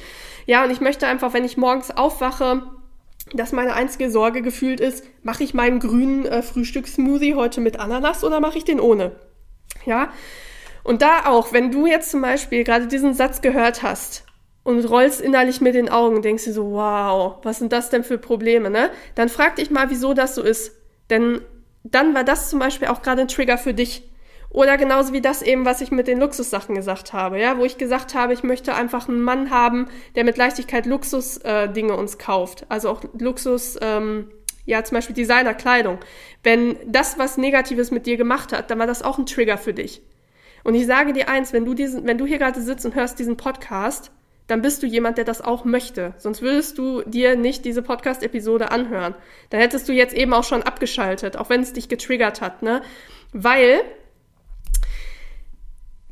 Ja, 0.46 0.64
und 0.64 0.70
ich 0.70 0.80
möchte 0.80 1.06
einfach, 1.06 1.32
wenn 1.32 1.44
ich 1.44 1.56
morgens 1.56 1.90
aufwache, 1.90 2.62
dass 3.34 3.52
meine 3.52 3.74
einzige 3.74 4.10
Sorge 4.10 4.42
gefühlt 4.42 4.80
ist, 4.80 5.04
mache 5.22 5.44
ich 5.44 5.54
meinen 5.54 5.80
grünen 5.80 6.26
äh, 6.26 6.42
Frühstückssmoothie 6.42 7.34
heute 7.34 7.60
mit 7.60 7.78
Ananas 7.78 8.24
oder 8.24 8.40
mache 8.40 8.58
ich 8.58 8.64
den 8.64 8.80
ohne? 8.80 9.12
Ja. 9.86 10.12
Und 10.82 11.02
da 11.02 11.26
auch, 11.26 11.52
wenn 11.52 11.70
du 11.70 11.86
jetzt 11.86 12.10
zum 12.10 12.22
Beispiel 12.22 12.64
gerade 12.64 12.86
diesen 12.86 13.14
Satz 13.14 13.42
gehört 13.42 13.82
hast 13.82 14.24
und 14.64 14.84
rollst 14.84 15.20
innerlich 15.20 15.60
mit 15.60 15.74
den 15.74 15.88
Augen, 15.88 16.22
denkst 16.22 16.44
du 16.44 16.52
so, 16.52 16.72
wow, 16.72 17.36
was 17.42 17.58
sind 17.58 17.72
das 17.72 17.90
denn 17.90 18.04
für 18.04 18.18
Probleme, 18.18 18.70
ne? 18.70 18.90
Dann 19.14 19.28
frag 19.28 19.56
dich 19.56 19.70
mal, 19.70 19.90
wieso 19.90 20.14
das 20.14 20.34
so 20.34 20.42
ist. 20.42 20.72
Denn 21.10 21.40
dann 21.82 22.14
war 22.14 22.24
das 22.24 22.50
zum 22.50 22.58
Beispiel 22.58 22.88
auch 22.88 23.02
gerade 23.02 23.22
ein 23.22 23.28
Trigger 23.28 23.58
für 23.58 23.74
dich. 23.74 24.09
Oder 24.50 24.76
genauso 24.76 25.12
wie 25.12 25.20
das 25.20 25.42
eben, 25.42 25.64
was 25.64 25.80
ich 25.80 25.92
mit 25.92 26.08
den 26.08 26.18
Luxussachen 26.18 26.74
gesagt 26.74 27.12
habe, 27.12 27.38
ja, 27.38 27.56
wo 27.56 27.64
ich 27.64 27.78
gesagt 27.78 28.14
habe, 28.14 28.32
ich 28.32 28.42
möchte 28.42 28.74
einfach 28.74 29.08
einen 29.08 29.22
Mann 29.22 29.50
haben, 29.50 29.88
der 30.16 30.24
mit 30.24 30.36
Leichtigkeit 30.36 30.86
Luxus-Dinge 30.86 31.92
äh, 31.92 31.96
uns 31.96 32.18
kauft. 32.18 32.66
Also 32.68 32.90
auch 32.90 33.02
Luxus, 33.16 33.78
ähm, 33.80 34.28
ja, 34.66 34.82
zum 34.82 34.96
Beispiel 34.96 35.14
Designerkleidung. 35.14 35.98
Wenn 36.42 36.76
das 36.84 37.16
was 37.16 37.36
Negatives 37.36 37.92
mit 37.92 38.06
dir 38.06 38.16
gemacht 38.16 38.52
hat, 38.52 38.70
dann 38.70 38.80
war 38.80 38.88
das 38.88 39.02
auch 39.02 39.18
ein 39.18 39.26
Trigger 39.26 39.56
für 39.56 39.72
dich. 39.72 40.02
Und 40.64 40.74
ich 40.74 40.84
sage 40.84 41.12
dir 41.12 41.28
eins, 41.28 41.52
wenn 41.52 41.64
du 41.64 41.74
diesen, 41.74 42.06
wenn 42.06 42.18
du 42.18 42.26
hier 42.26 42.38
gerade 42.38 42.60
sitzt 42.60 42.84
und 42.84 42.96
hörst 42.96 43.20
diesen 43.20 43.36
Podcast, 43.36 44.10
dann 44.48 44.62
bist 44.62 44.82
du 44.82 44.86
jemand, 44.86 45.16
der 45.16 45.24
das 45.24 45.40
auch 45.40 45.64
möchte. 45.64 46.12
Sonst 46.18 46.42
würdest 46.42 46.76
du 46.76 47.02
dir 47.02 47.36
nicht 47.36 47.64
diese 47.64 47.82
Podcast-Episode 47.82 48.72
anhören. 48.72 49.14
Dann 49.50 49.60
hättest 49.60 49.88
du 49.88 49.92
jetzt 49.92 50.12
eben 50.12 50.34
auch 50.34 50.42
schon 50.42 50.64
abgeschaltet, 50.64 51.36
auch 51.36 51.50
wenn 51.50 51.60
es 51.60 51.72
dich 51.72 51.88
getriggert 51.88 52.40
hat, 52.40 52.62
ne? 52.62 52.82
Weil 53.32 53.82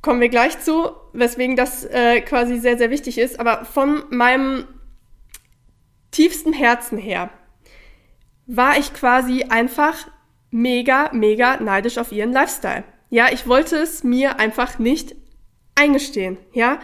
kommen 0.03 0.21
wir 0.21 0.29
gleich 0.29 0.61
zu, 0.61 0.91
weswegen 1.13 1.57
das 1.57 1.85
äh, 1.85 2.21
quasi 2.21 2.59
sehr, 2.59 2.79
sehr 2.79 2.91
wichtig 2.91 3.19
ist. 3.19 3.41
Aber 3.41 3.65
von 3.65 4.03
meinem 4.11 4.65
tiefsten 6.11 6.53
Herzen 6.53 6.99
her 6.99 7.31
war 8.47 8.79
ich 8.79 8.95
quasi 8.95 9.45
einfach 9.45 10.09
mega, 10.51 11.11
mega 11.13 11.61
neidisch 11.61 11.99
auf 11.99 12.13
ihren 12.13 12.33
Lifestyle. 12.33 12.85
Ja, 13.11 13.29
ich 13.33 13.47
wollte 13.47 13.77
es 13.77 14.05
mir 14.05 14.39
einfach 14.39 14.79
nicht 14.79 15.15
eingestehen, 15.75 16.39
ja, 16.53 16.79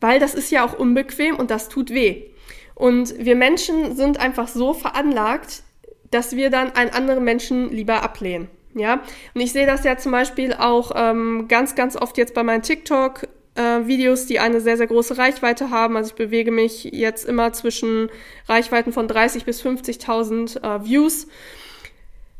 weil 0.00 0.20
das 0.20 0.34
ist 0.34 0.50
ja 0.50 0.64
auch 0.64 0.78
unbequem 0.78 1.36
und 1.36 1.50
das 1.50 1.68
tut 1.68 1.90
weh. 1.90 2.30
Und 2.74 3.14
wir 3.18 3.36
Menschen 3.36 3.96
sind 3.96 4.20
einfach 4.20 4.48
so 4.48 4.74
veranlagt, 4.74 5.62
dass 6.10 6.36
wir 6.36 6.50
dann 6.50 6.72
einen 6.72 6.90
anderen 6.90 7.24
Menschen 7.24 7.70
lieber 7.70 8.02
ablehnen. 8.02 8.48
Ja, 8.76 9.00
und 9.34 9.40
ich 9.40 9.52
sehe 9.52 9.64
das 9.64 9.84
ja 9.84 9.96
zum 9.96 10.12
Beispiel 10.12 10.52
auch 10.52 10.92
ähm, 10.94 11.46
ganz, 11.48 11.74
ganz 11.74 11.96
oft 11.96 12.18
jetzt 12.18 12.34
bei 12.34 12.42
meinen 12.42 12.60
TikTok-Videos, 12.60 14.24
äh, 14.24 14.26
die 14.26 14.38
eine 14.38 14.60
sehr, 14.60 14.76
sehr 14.76 14.86
große 14.86 15.16
Reichweite 15.16 15.70
haben. 15.70 15.96
Also 15.96 16.10
ich 16.10 16.14
bewege 16.14 16.50
mich 16.50 16.84
jetzt 16.84 17.24
immer 17.24 17.54
zwischen 17.54 18.10
Reichweiten 18.46 18.92
von 18.92 19.08
30 19.08 19.46
bis 19.46 19.64
50.000 19.64 20.62
äh, 20.62 20.84
Views. 20.84 21.26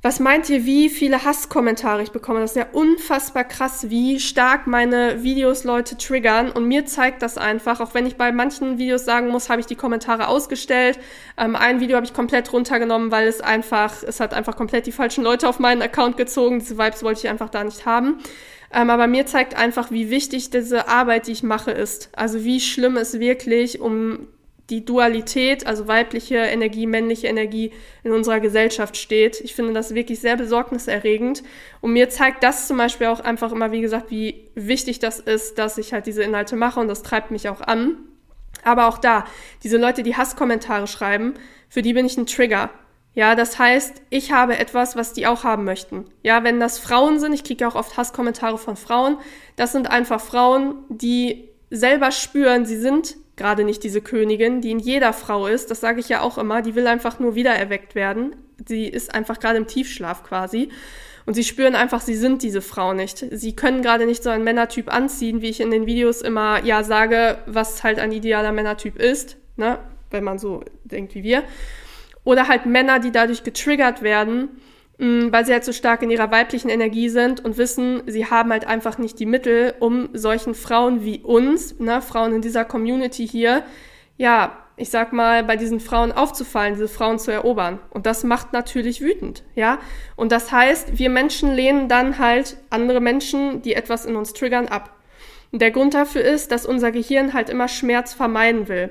Was 0.03 0.21
meint 0.21 0.49
ihr, 0.51 0.65
wie 0.65 0.89
viele 0.89 1.25
Hasskommentare 1.25 2.03
ich 2.03 2.13
bekomme? 2.13 2.41
Das 2.41 2.53
ist 2.53 2.57
ja 2.57 2.67
unfassbar 2.71 3.43
krass, 3.43 3.91
wie 3.91 4.21
stark 4.21 4.67
meine 4.67 5.25
Videos 5.25 5.65
Leute 5.65 5.97
triggern. 5.97 6.53
Und 6.53 6.69
mir 6.69 6.87
zeigt 6.87 7.23
das 7.23 7.39
einfach, 7.39 7.81
auch 7.81 7.95
wenn 7.95 8.07
ich 8.07 8.17
bei 8.17 8.31
manchen 8.31 8.79
Videos 8.79 9.05
sagen 9.05 9.29
muss, 9.29 9.51
habe 9.51 9.61
ich 9.61 9.67
die 9.67 9.75
Kommentare 9.75 10.29
ausgestellt. 10.29 11.01
Ähm, 11.37 11.57
ein 11.57 11.81
Video 11.81 11.97
habe 11.97 12.07
ich 12.07 12.13
komplett 12.13 12.53
runtergenommen, 12.53 13.11
weil 13.11 13.27
es 13.27 13.41
einfach, 13.41 14.03
es 14.05 14.21
hat 14.21 14.33
einfach 14.33 14.55
komplett 14.55 14.87
die 14.87 14.93
falschen 14.93 15.25
Leute 15.25 15.49
auf 15.49 15.59
meinen 15.59 15.83
Account 15.83 16.17
gezogen. 16.17 16.61
Diese 16.61 16.79
Vibes 16.79 17.03
wollte 17.03 17.21
ich 17.21 17.29
einfach 17.29 17.49
da 17.49 17.65
nicht 17.65 17.85
haben. 17.85 18.19
Ähm, 18.73 18.91
aber 18.91 19.07
mir 19.07 19.27
zeigt 19.27 19.57
einfach, 19.57 19.91
wie 19.91 20.11
wichtig 20.11 20.51
diese 20.51 20.89
Arbeit, 20.89 21.27
die 21.27 21.33
ich 21.33 21.43
mache, 21.43 21.71
ist. 21.71 22.11
Also 22.13 22.45
wie 22.45 22.61
schlimm 22.61 22.97
es 22.97 23.19
wirklich 23.19 23.81
um 23.81 24.29
die 24.71 24.85
Dualität, 24.85 25.67
also 25.67 25.87
weibliche 25.87 26.37
Energie, 26.37 26.87
männliche 26.87 27.29
Energie 27.29 27.73
in 28.03 28.13
unserer 28.13 28.41
Gesellschaft 28.41 28.97
steht. 28.97 29.41
Ich 29.41 29.55
finde 29.55 29.73
das 29.73 29.95
wirklich 29.95 30.21
sehr 30.21 30.37
besorgniserregend. 30.37 31.45
Und 31.81 31.93
mir 31.93 32.09
zeigt 32.09 32.43
das 32.43 32.67
zum 32.67 32.77
Beispiel 32.77 33.07
auch 33.07 33.21
einfach 33.21 33.53
immer, 33.53 33.71
wie 33.71 33.81
gesagt, 33.81 34.11
wie 34.11 34.49
wichtig 34.55 34.99
das 34.99 35.21
ist, 35.21 35.59
dass 35.59 35.79
ich 35.79 35.93
halt 35.93 36.07
diese 36.07 36.25
Inhalte 36.25 36.57
mache 36.57 36.81
und 36.81 36.89
das 36.89 37.03
treibt 37.03 37.31
mich 37.31 37.49
auch 37.49 37.61
an. 37.61 37.97
Aber 38.65 38.89
auch 38.89 38.99
da, 38.99 39.25
diese 39.63 39.77
Leute, 39.77 40.03
die 40.03 40.17
Hasskommentare 40.17 40.89
schreiben, 40.89 41.35
für 41.69 41.83
die 41.83 41.93
bin 41.93 42.07
ich 42.07 42.17
ein 42.17 42.27
Trigger. 42.27 42.71
Ja, 43.15 43.35
das 43.35 43.59
heißt, 43.59 44.03
ich 44.11 44.33
habe 44.33 44.59
etwas, 44.59 44.97
was 44.97 45.13
die 45.13 45.27
auch 45.27 45.45
haben 45.45 45.65
möchten. 45.65 46.05
Ja, 46.23 46.45
wenn 46.45 46.61
das 46.61 46.79
Frauen 46.79 47.19
sind, 47.19 47.33
ich 47.33 47.45
kriege 47.45 47.67
auch 47.67 47.77
oft 47.77 47.97
Hasskommentare 47.97 48.59
von 48.59 48.77
Frauen, 48.77 49.17
das 49.55 49.73
sind 49.73 49.91
einfach 49.91 50.21
Frauen, 50.21 50.75
die 50.89 51.49
selber 51.71 52.11
spüren, 52.11 52.67
sie 52.67 52.77
sind 52.77 53.17
gerade 53.37 53.65
nicht 53.65 53.85
diese 53.85 54.01
Königin, 54.01 54.61
die 54.61 54.71
in 54.71 54.79
jeder 54.79 55.13
Frau 55.13 55.47
ist, 55.47 55.71
das 55.71 55.81
sage 55.81 56.01
ich 56.01 56.09
ja 56.09 56.21
auch 56.21 56.39
immer, 56.39 56.63
die 56.63 56.75
will 56.75 56.87
einfach 56.87 57.19
nur 57.19 57.35
wiedererweckt 57.35 57.95
werden. 57.95 58.37
Sie 58.67 58.87
ist 58.87 59.15
einfach 59.15 59.39
gerade 59.39 59.59
im 59.59 59.67
Tiefschlaf 59.67 60.25
quasi. 60.25 60.71
Und 61.27 61.35
sie 61.35 61.45
spüren 61.45 61.75
einfach, 61.75 62.01
sie 62.01 62.15
sind 62.15 62.43
diese 62.43 62.63
Frau 62.63 62.95
nicht. 62.95 63.25
Sie 63.33 63.55
können 63.55 63.83
gerade 63.83 64.07
nicht 64.07 64.23
so 64.23 64.31
einen 64.31 64.45
Männertyp 64.45 64.93
anziehen, 64.93 65.43
wie 65.43 65.51
ich 65.51 65.61
in 65.61 65.71
den 65.71 65.87
Videos 65.87 66.23
immer 66.23 66.65
ja 66.65 66.85
sage, 66.85 67.39
was 67.47 67.83
halt 67.83 67.99
ein 67.99 68.13
idealer 68.13 68.53
Männertyp 68.53 68.97
ist, 68.97 69.37
ne? 69.57 69.79
wenn 70.11 70.23
man 70.23 70.39
so 70.39 70.63
denkt 70.85 71.15
wie 71.15 71.25
wir. 71.25 71.43
Oder 72.23 72.49
halt 72.49 72.65
Männer, 72.67 73.01
die 73.01 73.11
dadurch 73.11 73.43
getriggert 73.43 74.03
werden 74.03 74.49
weil 74.99 75.45
sie 75.45 75.53
halt 75.53 75.65
so 75.65 75.73
stark 75.73 76.03
in 76.03 76.11
ihrer 76.11 76.31
weiblichen 76.31 76.71
Energie 76.71 77.09
sind 77.09 77.45
und 77.45 77.59
wissen, 77.59 78.03
sie 78.07 78.27
haben 78.27 78.51
halt 78.51 78.67
einfach 78.67 78.99
nicht 78.99 79.19
die 79.19 79.27
Mittel, 79.27 79.75
um 79.79 80.09
solchen 80.15 80.55
Frauen 80.55 81.05
wie 81.05 81.21
uns, 81.21 81.79
ne, 81.79 82.01
Frauen 82.01 82.35
in 82.35 82.43
dieser 82.43 82.65
Community 82.65 83.29
hier, 83.29 83.63
ja, 84.17 84.57
ich 84.79 84.91
sag 84.91 85.13
mal, 85.13 85.43
bei 85.43 85.57
diesen 85.57 85.81
Frauen 85.81 86.13
aufzufallen, 86.13 86.75
diese 86.75 86.89
Frauen 86.89 87.19
zu 87.19 87.31
erobern. 87.31 87.79
Und 87.91 88.07
das 88.07 88.25
macht 88.25 88.53
natürlich 88.53 89.01
wütend, 89.01 89.43
ja. 89.55 89.79
Und 90.17 90.33
das 90.33 90.53
heißt, 90.53 90.99
wir 90.99 91.11
Menschen 91.11 91.55
lehnen 91.55 91.89
dann 91.89 92.19
halt 92.19 92.57
andere 92.71 93.01
Menschen, 93.01 93.63
die 93.63 93.75
etwas 93.75 94.05
in 94.05 94.17
uns 94.17 94.33
triggern, 94.33 94.69
ab. 94.69 94.95
Und 95.53 95.63
der 95.63 95.71
Grund 95.71 95.95
dafür 95.95 96.23
ist, 96.23 96.53
dass 96.53 96.67
unser 96.67 96.93
Gehirn 96.93 97.33
halt 97.33 97.49
immer 97.49 97.69
Schmerz 97.69 98.13
vermeiden 98.13 98.69
will. 98.69 98.91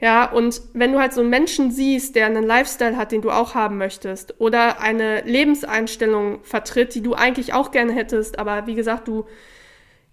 Ja, 0.00 0.30
und 0.30 0.60
wenn 0.72 0.92
du 0.92 0.98
halt 0.98 1.12
so 1.12 1.20
einen 1.20 1.30
Menschen 1.30 1.70
siehst, 1.70 2.16
der 2.16 2.26
einen 2.26 2.44
Lifestyle 2.44 2.96
hat, 2.96 3.12
den 3.12 3.22
du 3.22 3.30
auch 3.30 3.54
haben 3.54 3.78
möchtest, 3.78 4.40
oder 4.40 4.80
eine 4.80 5.22
Lebenseinstellung 5.22 6.42
vertritt, 6.42 6.94
die 6.94 7.00
du 7.00 7.14
eigentlich 7.14 7.54
auch 7.54 7.70
gerne 7.70 7.92
hättest, 7.92 8.38
aber 8.38 8.66
wie 8.66 8.74
gesagt, 8.74 9.08
du 9.08 9.24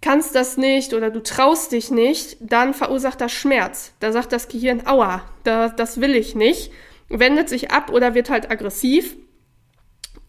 kannst 0.02 0.36
das 0.36 0.58
nicht 0.58 0.94
oder 0.94 1.10
du 1.10 1.22
traust 1.22 1.72
dich 1.72 1.92
nicht, 1.92 2.38
dann 2.40 2.74
verursacht 2.74 3.22
das 3.22 3.32
Schmerz. 3.32 3.94
Da 4.00 4.12
sagt 4.12 4.32
das 4.32 4.48
Gehirn, 4.48 4.84
aua, 4.86 5.24
da, 5.44 5.70
das 5.70 6.02
will 6.02 6.16
ich 6.16 6.36
nicht, 6.36 6.72
wendet 7.10 7.50
sich 7.50 7.72
ab 7.72 7.92
oder 7.92 8.16
wird 8.16 8.30
halt 8.30 8.50
aggressiv. 8.50 9.16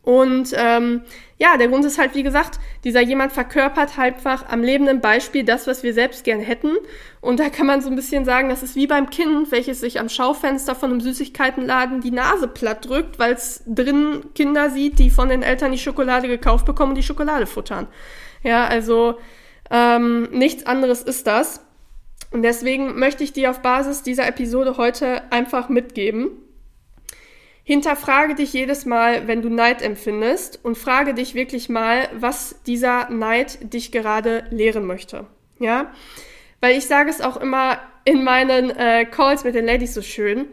Und 0.02 0.52
ähm, 0.56 1.02
ja, 1.38 1.56
der 1.56 1.68
Grund 1.68 1.84
ist 1.84 1.98
halt, 1.98 2.14
wie 2.14 2.24
gesagt, 2.24 2.58
dieser 2.82 3.00
jemand 3.00 3.32
verkörpert 3.32 3.98
einfach 3.98 4.48
am 4.48 4.62
lebenden 4.62 5.00
Beispiel 5.00 5.44
das, 5.44 5.66
was 5.66 5.84
wir 5.84 5.94
selbst 5.94 6.24
gern 6.24 6.40
hätten. 6.40 6.72
Und 7.20 7.38
da 7.38 7.48
kann 7.50 7.66
man 7.66 7.80
so 7.80 7.88
ein 7.88 7.94
bisschen 7.94 8.24
sagen, 8.24 8.48
das 8.48 8.64
ist 8.64 8.74
wie 8.74 8.88
beim 8.88 9.10
Kind, 9.10 9.52
welches 9.52 9.80
sich 9.80 10.00
am 10.00 10.08
Schaufenster 10.08 10.74
von 10.74 10.90
einem 10.90 11.00
Süßigkeitenladen 11.00 12.00
die 12.00 12.10
Nase 12.10 12.48
platt 12.48 12.88
drückt, 12.88 13.20
weil 13.20 13.34
es 13.34 13.62
drin 13.66 14.24
Kinder 14.34 14.70
sieht, 14.70 14.98
die 14.98 15.10
von 15.10 15.28
den 15.28 15.42
Eltern 15.42 15.70
die 15.72 15.78
Schokolade 15.78 16.26
gekauft 16.26 16.66
bekommen 16.66 16.90
und 16.90 16.98
die 16.98 17.04
Schokolade 17.04 17.46
futtern. 17.46 17.86
Ja, 18.42 18.66
also 18.66 19.18
ähm, 19.70 20.28
nichts 20.32 20.66
anderes 20.66 21.02
ist 21.02 21.28
das. 21.28 21.60
Und 22.32 22.42
deswegen 22.42 22.98
möchte 22.98 23.22
ich 23.22 23.32
dir 23.32 23.50
auf 23.50 23.60
Basis 23.60 24.02
dieser 24.02 24.26
Episode 24.26 24.76
heute 24.78 25.30
einfach 25.30 25.68
mitgeben, 25.68 26.30
Hinterfrage 27.64 28.34
dich 28.34 28.52
jedes 28.52 28.86
Mal, 28.86 29.28
wenn 29.28 29.40
du 29.40 29.48
Neid 29.48 29.82
empfindest 29.82 30.58
und 30.64 30.76
frage 30.76 31.14
dich 31.14 31.34
wirklich 31.34 31.68
mal, 31.68 32.08
was 32.12 32.60
dieser 32.66 33.08
Neid 33.10 33.72
dich 33.72 33.92
gerade 33.92 34.44
lehren 34.50 34.84
möchte. 34.84 35.26
Ja? 35.60 35.92
Weil 36.60 36.76
ich 36.76 36.86
sage 36.86 37.10
es 37.10 37.20
auch 37.20 37.36
immer, 37.36 37.78
in 38.04 38.24
meinen 38.24 38.70
äh, 38.70 39.04
Calls 39.04 39.44
mit 39.44 39.54
den 39.54 39.66
Ladies 39.66 39.94
so 39.94 40.02
schön. 40.02 40.46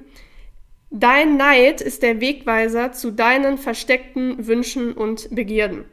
Dein 0.92 1.38
Neid 1.38 1.82
ist 1.82 2.04
der 2.04 2.22
Wegweiser 2.22 2.92
zu 2.92 3.12
deinen 3.12 3.58
versteckten 3.58 4.48
Wünschen 4.48 4.94
und 4.94 5.34
Begierden. 5.34 5.86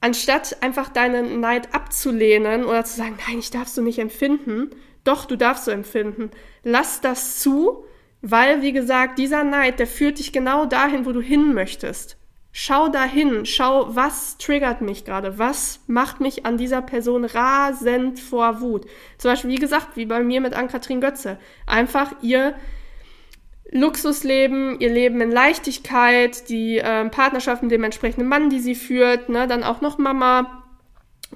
Anstatt 0.00 0.62
einfach 0.62 0.90
deinen 0.90 1.40
Neid 1.40 1.74
abzulehnen 1.74 2.64
oder 2.64 2.84
zu 2.84 2.96
sagen, 2.96 3.18
nein, 3.26 3.38
ich 3.38 3.50
darf 3.50 3.68
so 3.68 3.82
nicht 3.82 3.98
empfinden, 3.98 4.70
doch, 5.04 5.24
du 5.24 5.36
darfst 5.36 5.64
so 5.64 5.70
empfinden. 5.70 6.30
Lass 6.62 7.00
das 7.00 7.40
zu, 7.40 7.84
weil, 8.22 8.62
wie 8.62 8.72
gesagt, 8.72 9.18
dieser 9.18 9.44
Neid, 9.44 9.78
der 9.78 9.86
führt 9.86 10.18
dich 10.18 10.32
genau 10.32 10.66
dahin, 10.66 11.06
wo 11.06 11.12
du 11.12 11.20
hin 11.20 11.54
möchtest. 11.54 12.16
Schau 12.50 12.88
dahin, 12.88 13.46
schau, 13.46 13.94
was 13.94 14.38
triggert 14.38 14.80
mich 14.80 15.04
gerade, 15.04 15.38
was 15.38 15.80
macht 15.86 16.20
mich 16.20 16.44
an 16.44 16.56
dieser 16.56 16.82
Person 16.82 17.24
rasend 17.24 18.18
vor 18.18 18.60
Wut. 18.60 18.86
Zum 19.18 19.30
Beispiel, 19.30 19.50
wie 19.50 19.56
gesagt, 19.56 19.96
wie 19.96 20.06
bei 20.06 20.22
mir 20.22 20.40
mit 20.40 20.54
Ann-Kathrin 20.54 21.00
Götze. 21.00 21.38
Einfach 21.66 22.12
ihr 22.22 22.54
Luxusleben, 23.70 24.80
ihr 24.80 24.90
Leben 24.90 25.20
in 25.20 25.30
Leichtigkeit, 25.30 26.48
die 26.48 26.78
äh, 26.78 27.08
Partnerschaft 27.10 27.62
mit 27.62 27.70
dem 27.70 27.84
entsprechenden 27.84 28.26
Mann, 28.26 28.48
die 28.48 28.60
sie 28.60 28.74
führt, 28.74 29.28
ne, 29.28 29.46
dann 29.46 29.62
auch 29.62 29.82
noch 29.82 29.98
Mama 29.98 30.57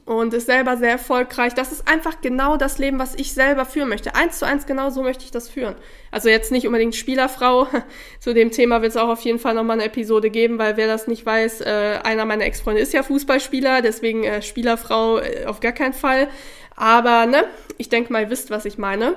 und 0.04 0.34
ist 0.34 0.46
selber 0.46 0.76
sehr 0.76 0.90
erfolgreich. 0.90 1.54
Das 1.54 1.70
ist 1.70 1.86
einfach 1.86 2.20
genau 2.20 2.56
das 2.56 2.78
Leben, 2.78 2.98
was 2.98 3.14
ich 3.14 3.34
selber 3.34 3.64
führen 3.64 3.88
möchte. 3.88 4.14
Eins 4.14 4.38
zu 4.38 4.46
eins 4.46 4.66
genau 4.66 4.90
so 4.90 5.02
möchte 5.02 5.24
ich 5.24 5.30
das 5.30 5.48
führen. 5.48 5.76
Also 6.10 6.28
jetzt 6.28 6.50
nicht 6.50 6.66
unbedingt 6.66 6.96
Spielerfrau. 6.96 7.68
Zu 8.20 8.34
dem 8.34 8.50
Thema 8.50 8.82
wird 8.82 8.92
es 8.92 8.96
auch 8.96 9.08
auf 9.08 9.20
jeden 9.20 9.38
Fall 9.38 9.54
nochmal 9.54 9.76
eine 9.76 9.86
Episode 9.86 10.30
geben, 10.30 10.58
weil 10.58 10.76
wer 10.76 10.86
das 10.86 11.06
nicht 11.06 11.24
weiß, 11.24 11.60
äh, 11.60 11.98
einer 12.02 12.24
meiner 12.24 12.44
Ex-Freunde 12.44 12.80
ist 12.80 12.92
ja 12.92 13.02
Fußballspieler, 13.02 13.82
deswegen 13.82 14.24
äh, 14.24 14.42
Spielerfrau 14.42 15.18
äh, 15.18 15.44
auf 15.46 15.60
gar 15.60 15.72
keinen 15.72 15.94
Fall. 15.94 16.28
Aber 16.74 17.26
ne, 17.26 17.44
ich 17.78 17.88
denke 17.88 18.12
mal, 18.12 18.22
ihr 18.22 18.30
wisst, 18.30 18.50
was 18.50 18.64
ich 18.64 18.78
meine. 18.78 19.16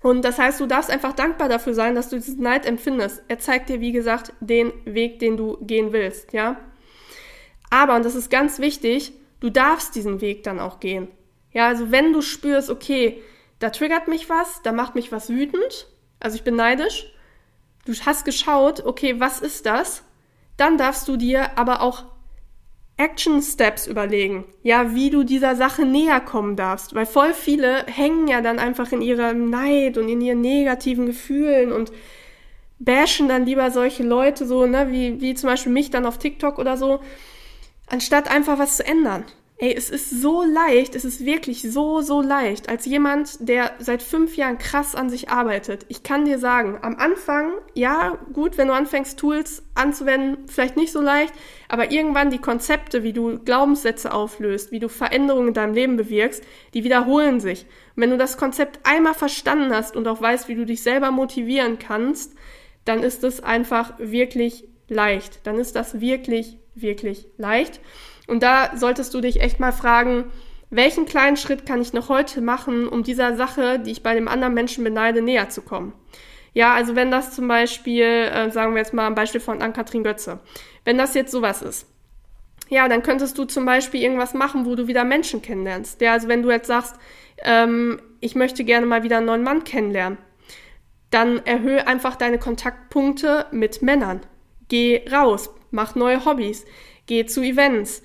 Und 0.00 0.24
das 0.24 0.38
heißt, 0.38 0.58
du 0.60 0.66
darfst 0.66 0.90
einfach 0.90 1.12
dankbar 1.12 1.48
dafür 1.48 1.74
sein, 1.74 1.94
dass 1.94 2.08
du 2.08 2.16
diesen 2.16 2.42
Neid 2.42 2.66
empfindest. 2.66 3.22
Er 3.28 3.38
zeigt 3.38 3.68
dir, 3.68 3.80
wie 3.80 3.92
gesagt, 3.92 4.32
den 4.40 4.72
Weg, 4.84 5.18
den 5.18 5.36
du 5.36 5.58
gehen 5.60 5.92
willst, 5.92 6.32
ja. 6.32 6.56
Aber, 7.70 7.94
und 7.96 8.04
das 8.04 8.16
ist 8.16 8.30
ganz 8.30 8.58
wichtig, 8.58 9.12
du 9.42 9.50
darfst 9.50 9.96
diesen 9.96 10.20
Weg 10.20 10.44
dann 10.44 10.60
auch 10.60 10.78
gehen. 10.78 11.08
Ja, 11.52 11.66
also 11.66 11.90
wenn 11.90 12.12
du 12.12 12.22
spürst, 12.22 12.70
okay, 12.70 13.20
da 13.58 13.70
triggert 13.70 14.06
mich 14.06 14.30
was, 14.30 14.62
da 14.62 14.72
macht 14.72 14.94
mich 14.94 15.10
was 15.10 15.28
wütend, 15.28 15.88
also 16.20 16.36
ich 16.36 16.44
bin 16.44 16.54
neidisch, 16.54 17.12
du 17.84 17.92
hast 18.06 18.24
geschaut, 18.24 18.84
okay, 18.86 19.18
was 19.18 19.40
ist 19.40 19.66
das? 19.66 20.04
Dann 20.56 20.78
darfst 20.78 21.08
du 21.08 21.16
dir 21.16 21.58
aber 21.58 21.82
auch 21.82 22.04
Action 22.96 23.42
Steps 23.42 23.88
überlegen, 23.88 24.44
ja, 24.62 24.94
wie 24.94 25.10
du 25.10 25.24
dieser 25.24 25.56
Sache 25.56 25.84
näher 25.84 26.20
kommen 26.20 26.54
darfst, 26.54 26.94
weil 26.94 27.06
voll 27.06 27.34
viele 27.34 27.84
hängen 27.86 28.28
ja 28.28 28.42
dann 28.42 28.60
einfach 28.60 28.92
in 28.92 29.02
ihrem 29.02 29.50
Neid 29.50 29.98
und 29.98 30.08
in 30.08 30.20
ihren 30.20 30.40
negativen 30.40 31.06
Gefühlen 31.06 31.72
und 31.72 31.90
bashen 32.78 33.28
dann 33.28 33.44
lieber 33.44 33.72
solche 33.72 34.04
Leute 34.04 34.46
so, 34.46 34.66
ne, 34.66 34.92
wie, 34.92 35.20
wie 35.20 35.34
zum 35.34 35.48
Beispiel 35.48 35.72
mich 35.72 35.90
dann 35.90 36.06
auf 36.06 36.18
TikTok 36.18 36.58
oder 36.58 36.76
so, 36.76 37.00
anstatt 37.92 38.30
einfach 38.30 38.58
was 38.58 38.78
zu 38.78 38.86
ändern. 38.86 39.24
Ey, 39.58 39.72
es 39.76 39.90
ist 39.90 40.10
so 40.10 40.42
leicht, 40.42 40.96
es 40.96 41.04
ist 41.04 41.24
wirklich 41.24 41.62
so, 41.62 42.00
so 42.00 42.20
leicht, 42.20 42.68
als 42.68 42.84
jemand, 42.84 43.48
der 43.48 43.70
seit 43.78 44.02
fünf 44.02 44.36
Jahren 44.36 44.58
krass 44.58 44.96
an 44.96 45.08
sich 45.08 45.28
arbeitet. 45.28 45.86
Ich 45.86 46.02
kann 46.02 46.24
dir 46.24 46.40
sagen, 46.40 46.78
am 46.82 46.96
Anfang, 46.96 47.52
ja, 47.72 48.18
gut, 48.32 48.58
wenn 48.58 48.66
du 48.66 48.74
anfängst, 48.74 49.20
Tools 49.20 49.62
anzuwenden, 49.76 50.48
vielleicht 50.48 50.76
nicht 50.76 50.90
so 50.90 51.00
leicht, 51.00 51.32
aber 51.68 51.92
irgendwann 51.92 52.30
die 52.30 52.40
Konzepte, 52.40 53.04
wie 53.04 53.12
du 53.12 53.38
Glaubenssätze 53.38 54.12
auflöst, 54.12 54.72
wie 54.72 54.80
du 54.80 54.88
Veränderungen 54.88 55.48
in 55.48 55.54
deinem 55.54 55.74
Leben 55.74 55.96
bewirkst, 55.96 56.42
die 56.74 56.82
wiederholen 56.82 57.38
sich. 57.38 57.66
Und 57.94 58.02
wenn 58.02 58.10
du 58.10 58.18
das 58.18 58.36
Konzept 58.36 58.80
einmal 58.82 59.14
verstanden 59.14 59.72
hast 59.72 59.94
und 59.94 60.08
auch 60.08 60.20
weißt, 60.20 60.48
wie 60.48 60.56
du 60.56 60.66
dich 60.66 60.82
selber 60.82 61.12
motivieren 61.12 61.78
kannst, 61.78 62.34
dann 62.84 63.04
ist 63.04 63.22
es 63.22 63.40
einfach 63.40 63.92
wirklich 63.98 64.66
leicht. 64.88 65.46
Dann 65.46 65.60
ist 65.60 65.76
das 65.76 66.00
wirklich, 66.00 66.58
wirklich 66.74 67.26
leicht. 67.36 67.80
Und 68.26 68.42
da 68.42 68.76
solltest 68.76 69.12
du 69.14 69.20
dich 69.20 69.40
echt 69.40 69.60
mal 69.60 69.72
fragen, 69.72 70.30
welchen 70.70 71.04
kleinen 71.04 71.36
Schritt 71.36 71.66
kann 71.66 71.82
ich 71.82 71.92
noch 71.92 72.08
heute 72.08 72.40
machen, 72.40 72.88
um 72.88 73.02
dieser 73.02 73.36
Sache, 73.36 73.78
die 73.78 73.90
ich 73.90 74.02
bei 74.02 74.14
dem 74.14 74.26
anderen 74.26 74.54
Menschen 74.54 74.84
beneide, 74.84 75.20
näher 75.20 75.50
zu 75.50 75.60
kommen? 75.62 75.92
Ja, 76.54 76.74
also 76.74 76.96
wenn 76.96 77.10
das 77.10 77.34
zum 77.34 77.48
Beispiel, 77.48 78.04
äh, 78.04 78.50
sagen 78.50 78.72
wir 78.72 78.78
jetzt 78.78 78.94
mal 78.94 79.06
ein 79.06 79.14
Beispiel 79.14 79.40
von 79.40 79.60
Ann-Kathrin 79.60 80.02
Götze, 80.02 80.40
wenn 80.84 80.98
das 80.98 81.14
jetzt 81.14 81.32
sowas 81.32 81.62
ist, 81.62 81.86
ja, 82.68 82.88
dann 82.88 83.02
könntest 83.02 83.36
du 83.36 83.44
zum 83.44 83.66
Beispiel 83.66 84.02
irgendwas 84.02 84.32
machen, 84.32 84.64
wo 84.64 84.74
du 84.74 84.86
wieder 84.86 85.04
Menschen 85.04 85.42
kennenlernst. 85.42 86.00
Ja, 86.00 86.12
also 86.12 86.28
wenn 86.28 86.42
du 86.42 86.50
jetzt 86.50 86.68
sagst, 86.68 86.96
ähm, 87.42 88.00
ich 88.20 88.34
möchte 88.34 88.64
gerne 88.64 88.86
mal 88.86 89.02
wieder 89.02 89.18
einen 89.18 89.26
neuen 89.26 89.42
Mann 89.42 89.64
kennenlernen, 89.64 90.16
dann 91.10 91.44
erhöhe 91.44 91.86
einfach 91.86 92.16
deine 92.16 92.38
Kontaktpunkte 92.38 93.46
mit 93.50 93.82
Männern. 93.82 94.20
Geh 94.68 95.04
raus, 95.12 95.50
mach 95.72 95.94
neue 95.94 96.24
Hobbys, 96.24 96.64
geh 97.06 97.26
zu 97.26 97.42
Events, 97.42 98.02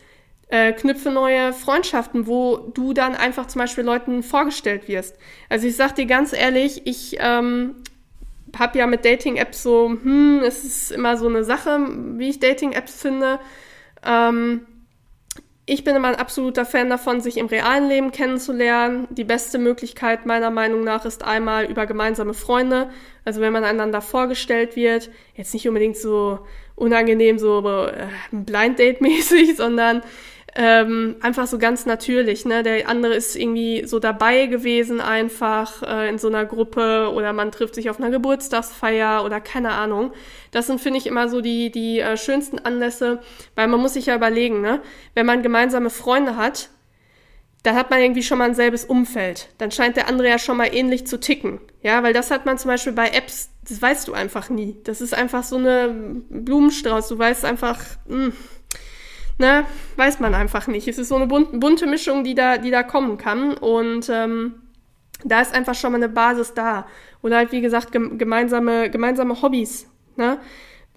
äh, 0.50 0.74
knüpfe 0.74 1.12
neue 1.12 1.54
Freundschaften, 1.54 2.26
wo 2.26 2.58
du 2.58 2.94
dann 2.94 3.16
einfach 3.16 3.48
zum 3.48 3.60
Beispiel 3.60 3.84
Leuten 3.84 4.24
vorgestellt 4.24 4.88
wirst. 4.88 5.18
Also 5.50 5.68
ich 5.68 5.76
sag 5.76 5.96
dir 5.96 6.06
ganz 6.06 6.34
ehrlich, 6.34 6.88
ich 6.88 7.18
ähm, 7.20 7.76
habe 8.58 8.80
ja 8.80 8.88
mit 8.88 9.06
Dating-Apps 9.06 9.64
so, 9.64 9.90
hm, 9.90 10.42
es 10.46 10.64
ist 10.64 10.92
immer 10.92 11.18
so 11.18 11.28
eine 11.28 11.44
Sache, 11.44 11.80
wie 12.18 12.30
ich 12.30 12.40
Dating-Apps 12.40 13.02
finde. 13.02 13.40
Ähm, 14.06 14.62
ich 15.70 15.84
bin 15.84 15.98
immer 15.98 16.08
ein 16.08 16.16
absoluter 16.16 16.66
Fan 16.66 16.90
davon, 16.90 17.20
sich 17.20 17.36
im 17.36 17.48
realen 17.48 17.90
Leben 17.90 18.12
kennenzulernen. 18.12 19.06
Die 19.10 19.26
beste 19.26 19.58
Möglichkeit 19.58 20.26
meiner 20.26 20.50
Meinung 20.50 20.86
nach 20.86 21.04
ist 21.04 21.26
einmal 21.26 21.66
über 21.66 21.86
gemeinsame 21.86 22.34
Freunde. 22.34 22.90
Also 23.26 23.42
wenn 23.42 23.52
man 23.52 23.66
einander 23.66 24.02
vorgestellt 24.02 24.78
wird, 24.78 25.10
jetzt 25.36 25.54
nicht 25.54 25.68
unbedingt 25.68 25.98
so 25.98 26.40
unangenehm, 26.76 27.38
so 27.38 27.60
äh, 27.68 28.08
Blind 28.32 28.80
Date 28.80 29.02
mäßig, 29.02 29.58
sondern 29.58 30.04
ähm, 30.60 31.17
einfach 31.22 31.46
so 31.46 31.60
ganz 31.60 31.86
natürlich. 31.86 32.43
Ne? 32.43 32.63
Der 32.63 32.89
andere 32.89 33.13
ist 33.13 33.36
irgendwie 33.36 33.86
so 33.86 34.00
dabei 34.00 34.48
gewesen, 34.48 35.00
einfach 35.00 35.84
äh, 35.84 36.10
in 36.10 36.17
so 36.17 36.28
einer 36.28 36.46
Gruppe 36.46 37.12
oder 37.13 37.32
man 37.32 37.52
trifft 37.52 37.76
sich 37.76 37.91
auf 37.91 38.00
einer 38.00 38.10
Geburtstagsfeier 38.10 39.24
oder 39.24 39.39
keine 39.39 39.74
Ahnung. 39.74 40.13
Das 40.50 40.65
sind, 40.65 40.82
finde 40.82 40.98
ich, 40.98 41.06
immer 41.06 41.30
so 41.30 41.41
die, 41.41 41.72
die 41.72 42.00
äh, 42.00 42.17
schönsten 42.17 42.58
Anlässe, 42.58 43.20
weil 43.54 43.67
man 43.67 43.80
muss 43.80 43.93
sich 43.93 44.08
ja 44.08 44.15
überlegen, 44.15 44.62
ne? 44.62 44.82
wenn 45.13 45.28
man 45.28 45.43
gemeinsame 45.43 45.91
Freunde 45.91 46.38
hat, 46.38 46.70
dann 47.62 47.76
hat 47.76 47.91
man 47.91 48.02
irgendwie 48.02 48.24
schon 48.24 48.39
mal 48.39 48.46
ein 48.46 48.56
selbes 48.56 48.84
Umfeld. 48.84 49.50
Dann 49.60 49.70
scheint 49.70 49.96
der 49.96 50.08
andere 50.08 50.28
ja 50.28 50.39
schon 50.39 50.58
mal 50.58 50.74
ähnlich 50.74 51.06
zu 51.06 51.20
ticken. 51.20 51.60
Ja, 51.84 52.02
weil 52.02 52.13
das 52.13 52.32
hat 52.32 52.48
man 52.48 52.58
zum 52.58 52.70
Beispiel 52.70 52.93
bei 52.93 53.10
Apps, 53.10 53.52
das 53.67 53.80
weißt 53.80 54.08
du 54.08 54.13
einfach 54.13 54.50
nie. 54.50 54.78
Das 54.86 55.02
ist 55.02 55.13
einfach 55.13 55.43
so 55.43 55.58
eine 55.58 55.93
Blumenstrauß. 56.30 57.10
Du 57.10 57.20
weißt 57.20 57.46
einfach, 57.46 57.80
mh, 58.08 58.26
hm, 58.26 58.34
ne, 59.38 59.65
weiß 59.95 60.19
man 60.19 60.34
einfach 60.34 60.67
nicht. 60.67 60.88
Es 60.88 60.97
ist 60.97 61.10
so 61.10 61.15
eine 61.15 61.28
bunte, 61.28 61.88
Mischung, 61.88 62.23
die 62.23 62.36
da, 62.36 62.58
die 62.58 62.71
da 62.71 62.84
kommen 62.84 63.17
kann. 63.17 63.54
Und 63.54 64.10
ähm, 64.10 64.56
da 65.23 65.41
ist 65.41 65.54
einfach 65.54 65.76
schon 65.76 65.91
mal 65.91 65.97
eine 65.97 66.10
Basis 66.10 66.54
da. 66.54 66.88
Oder 67.21 67.38
halt, 67.38 67.52
wie 67.52 67.62
gesagt, 67.62 67.91
gemeinsame, 67.91 68.89
gemeinsame 68.89 69.41
Hobbys. 69.41 69.88
Ne? 70.15 70.39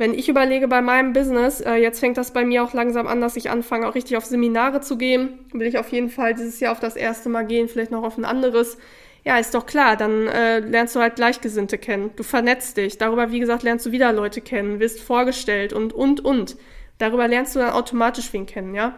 Wenn 0.00 0.14
ich 0.14 0.28
überlege 0.28 0.66
bei 0.68 0.80
meinem 0.80 1.12
Business, 1.12 1.60
äh, 1.60 1.74
jetzt 1.74 2.00
fängt 2.00 2.16
das 2.16 2.32
bei 2.32 2.44
mir 2.44 2.64
auch 2.64 2.72
langsam 2.72 3.06
an, 3.06 3.20
dass 3.20 3.36
ich 3.36 3.50
anfange, 3.50 3.86
auch 3.86 3.94
richtig 3.94 4.16
auf 4.16 4.24
Seminare 4.24 4.80
zu 4.80 4.96
gehen. 4.96 5.40
Will 5.52 5.66
ich 5.66 5.78
auf 5.78 5.92
jeden 5.92 6.08
Fall 6.08 6.34
dieses 6.34 6.58
Jahr 6.60 6.72
auf 6.72 6.80
das 6.80 6.96
erste 6.96 7.28
Mal 7.28 7.46
gehen, 7.46 7.68
vielleicht 7.68 7.90
noch 7.90 8.02
auf 8.02 8.16
ein 8.16 8.24
anderes. 8.24 8.78
Ja, 9.24 9.38
ist 9.38 9.54
doch 9.54 9.66
klar, 9.66 9.96
dann 9.96 10.26
äh, 10.28 10.60
lernst 10.60 10.96
du 10.96 11.00
halt 11.00 11.16
Gleichgesinnte 11.16 11.76
kennen. 11.76 12.10
Du 12.16 12.22
vernetzt 12.22 12.78
dich. 12.78 12.96
Darüber, 12.96 13.30
wie 13.30 13.40
gesagt, 13.40 13.62
lernst 13.62 13.84
du 13.84 13.92
wieder 13.92 14.12
Leute 14.14 14.40
kennen, 14.40 14.80
wirst 14.80 15.02
vorgestellt 15.02 15.74
und, 15.74 15.92
und, 15.92 16.24
und. 16.24 16.56
Darüber 17.00 17.26
lernst 17.26 17.56
du 17.56 17.60
dann 17.60 17.70
automatisch 17.70 18.30
wen 18.34 18.44
kennen, 18.44 18.74
ja? 18.74 18.94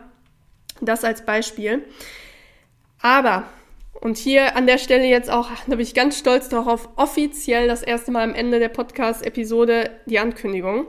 Das 0.81 1.05
als 1.05 1.25
Beispiel. 1.25 1.85
Aber, 3.01 3.45
und 4.01 4.19
hier 4.19 4.57
an 4.57 4.67
der 4.67 4.79
Stelle 4.79 5.05
jetzt 5.05 5.31
auch, 5.31 5.49
da 5.67 5.77
bin 5.77 5.81
ich 5.81 5.95
ganz 5.95 6.19
stolz 6.19 6.49
darauf, 6.49 6.89
offiziell 6.97 7.69
das 7.69 7.83
erste 7.83 8.11
Mal 8.11 8.25
am 8.25 8.35
Ende 8.35 8.59
der 8.59 8.71
Podcast-Episode 8.71 9.91
die 10.07 10.19
Ankündigung. 10.19 10.89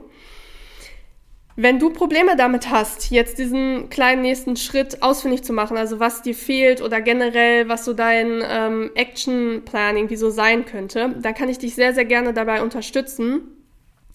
Wenn 1.54 1.78
du 1.78 1.90
Probleme 1.90 2.34
damit 2.34 2.68
hast, 2.68 3.12
jetzt 3.12 3.38
diesen 3.38 3.90
kleinen 3.90 4.22
nächsten 4.22 4.56
Schritt 4.56 5.00
ausfindig 5.04 5.44
zu 5.44 5.52
machen, 5.52 5.76
also 5.76 6.00
was 6.00 6.22
dir 6.22 6.34
fehlt 6.34 6.82
oder 6.82 7.00
generell, 7.00 7.68
was 7.68 7.84
so 7.84 7.92
dein 7.92 8.42
ähm, 8.44 8.90
Action-Plan 8.96 9.96
irgendwie 9.96 10.16
so 10.16 10.30
sein 10.30 10.64
könnte, 10.64 11.14
dann 11.16 11.34
kann 11.34 11.48
ich 11.48 11.58
dich 11.58 11.76
sehr, 11.76 11.94
sehr 11.94 12.06
gerne 12.06 12.32
dabei 12.34 12.60
unterstützen. 12.60 13.42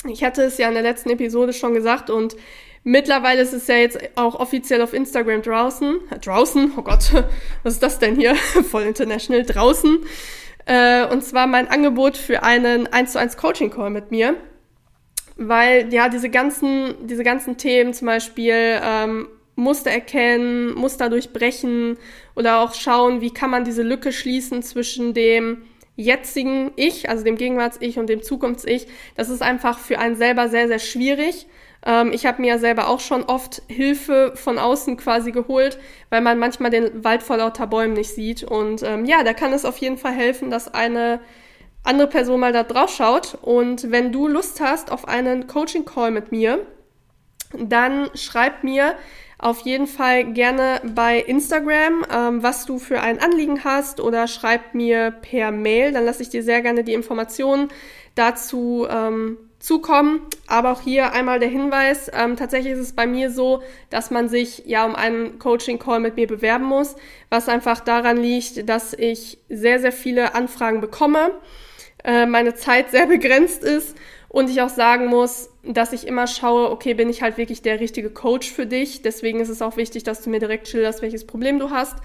Ich 0.06 0.26
hatte 0.26 0.44
es 0.44 0.58
ja 0.58 0.68
in 0.68 0.74
der 0.74 0.84
letzten 0.84 1.12
Episode 1.12 1.54
schon 1.54 1.74
gesagt 1.74 2.10
und 2.10 2.36
Mittlerweile 2.84 3.42
ist 3.42 3.54
es 3.54 3.68
ja 3.68 3.76
jetzt 3.76 4.00
auch 4.16 4.36
offiziell 4.36 4.82
auf 4.82 4.94
Instagram 4.94 5.42
draußen. 5.42 6.00
Draußen? 6.22 6.74
Oh 6.78 6.82
Gott, 6.82 7.12
was 7.64 7.74
ist 7.74 7.84
das 7.84 8.00
denn 8.00 8.16
hier? 8.16 8.36
Voll 8.70 8.84
international. 8.84 9.44
Draußen. 9.44 10.00
Äh, 10.66 11.06
und 11.08 11.24
zwar 11.24 11.48
mein 11.48 11.68
Angebot 11.68 12.18
für 12.18 12.44
einen 12.44 12.88
1 12.88 13.14
zu 13.14 13.20
1 13.20 13.38
Coaching 13.38 13.70
Call 13.70 13.90
mit 13.90 14.12
mir. 14.12 14.36
Weil, 15.36 15.94
ja, 15.94 16.10
diese 16.10 16.30
ganzen, 16.30 17.08
diese 17.08 17.24
ganzen 17.24 17.58
Themen, 17.58 17.94
zum 17.94 18.08
Beispiel 18.08 18.80
ähm, 18.84 19.28
Muster 19.56 19.90
erkennen, 19.90 20.74
Muster 20.74 21.10
durchbrechen 21.10 21.98
oder 22.36 22.60
auch 22.60 22.74
schauen, 22.74 23.22
wie 23.22 23.32
kann 23.32 23.50
man 23.50 23.64
diese 23.64 23.84
Lücke 23.84 24.12
schließen 24.12 24.64
zwischen 24.64 25.14
dem, 25.14 25.64
jetzigen 26.00 26.72
Ich, 26.78 27.10
also 27.10 27.26
dem 27.26 27.36
Gegenwarts-Ich 27.36 28.00
und 28.00 28.08
dem 28.08 28.24
Zukunfts-Ich, 28.24 28.88
das 29.16 29.30
ist 29.30 29.42
einfach 29.42 29.78
für 29.78 30.00
einen 30.00 30.16
selber 30.16 30.48
sehr, 30.48 30.70
sehr 30.70 30.80
schwierig. 30.80 31.46
Ähm, 31.86 32.12
ich 32.12 32.26
habe 32.26 32.42
mir 32.42 32.60
selber 32.60 32.88
auch 32.88 33.00
schon 33.00 33.24
oft 33.24 33.62
Hilfe 33.68 34.34
von 34.36 34.58
außen 34.58 34.98
quasi 34.98 35.32
geholt, 35.32 35.80
weil 36.10 36.22
man 36.22 36.40
manchmal 36.40 36.72
den 36.72 37.04
Wald 37.04 37.24
vor 37.24 37.38
lauter 37.38 37.68
Bäumen 37.68 37.94
nicht 37.94 38.14
sieht. 38.14 38.44
Und 38.44 38.84
ähm, 38.84 39.06
ja, 39.06 39.24
da 39.24 39.34
kann 39.34 39.54
es 39.54 39.66
auf 39.66 39.78
jeden 39.78 39.98
Fall 39.98 40.14
helfen, 40.14 40.50
dass 40.50 40.74
eine 40.74 41.20
andere 41.84 42.08
Person 42.08 42.40
mal 42.40 42.54
da 42.54 42.64
drauf 42.64 42.94
schaut. 42.94 43.38
Und 43.42 43.92
wenn 43.92 44.12
du 44.12 44.28
Lust 44.28 44.62
hast 44.62 44.92
auf 44.92 45.08
einen 45.08 45.48
Coaching-Call 45.48 46.12
mit 46.12 46.32
mir, 46.32 46.66
dann 47.58 48.10
schreib 48.14 48.64
mir 48.64 48.96
auf 49.40 49.62
jeden 49.62 49.88
Fall 49.88 50.34
gerne 50.34 50.82
bei 50.84 51.20
Instagram, 51.20 52.06
ähm, 52.14 52.44
was 52.44 52.66
du 52.66 52.78
für 52.78 53.00
ein 53.00 53.20
Anliegen 53.22 53.64
hast 53.64 54.02
oder 54.02 54.28
schreib 54.28 54.76
mir 54.76 55.12
per 55.12 55.52
Mail. 55.52 55.94
Dann 55.94 56.04
lasse 56.04 56.22
ich 56.22 56.30
dir 56.30 56.44
sehr 56.44 56.62
gerne 56.62 56.84
die 56.84 56.94
Informationen 56.94 57.70
dazu 58.16 58.86
ähm, 58.90 59.38
zukommen. 59.60 60.22
Aber 60.48 60.72
auch 60.72 60.82
hier 60.82 61.12
einmal 61.12 61.40
der 61.40 61.50
Hinweis, 61.50 62.10
ähm, 62.14 62.36
tatsächlich 62.36 62.74
ist 62.74 62.80
es 62.80 62.94
bei 62.94 63.06
mir 63.06 63.30
so, 63.30 63.62
dass 63.90 64.10
man 64.10 64.30
sich 64.30 64.64
ja 64.66 64.86
um 64.86 64.96
einen 64.96 65.38
Coaching-Call 65.38 66.00
mit 66.00 66.16
mir 66.16 66.28
bewerben 66.28 66.66
muss, 66.66 66.96
was 67.30 67.50
einfach 67.50 67.82
daran 67.82 68.18
liegt, 68.18 68.68
dass 68.68 68.94
ich 68.94 69.38
sehr, 69.50 69.80
sehr 69.80 69.92
viele 69.92 70.34
Anfragen 70.34 70.82
bekomme, 70.82 71.32
äh, 72.04 72.26
meine 72.26 72.56
Zeit 72.56 72.92
sehr 72.92 73.06
begrenzt 73.06 73.64
ist 73.64 73.96
und 74.30 74.50
ich 74.50 74.62
auch 74.62 74.70
sagen 74.70 75.08
muss, 75.08 75.50
dass 75.64 75.92
ich 75.92 76.08
immer 76.08 76.28
schaue, 76.28 76.70
okay, 76.70 76.94
bin 76.94 77.10
ich 77.10 77.22
halt 77.22 77.38
wirklich 77.38 77.62
der 77.62 77.80
richtige 77.80 78.12
Coach 78.12 78.52
für 78.52 78.66
dich. 78.66 79.02
Deswegen 79.02 79.40
ist 79.40 79.50
es 79.50 79.62
auch 79.62 79.76
wichtig, 79.76 80.04
dass 80.04 80.22
du 80.22 80.30
mir 80.30 80.40
direkt 80.40 80.68
schilderst, 80.68 81.02
welches 81.02 81.26
Problem 81.26 81.60
du 81.60 81.72
hast, 81.72 81.98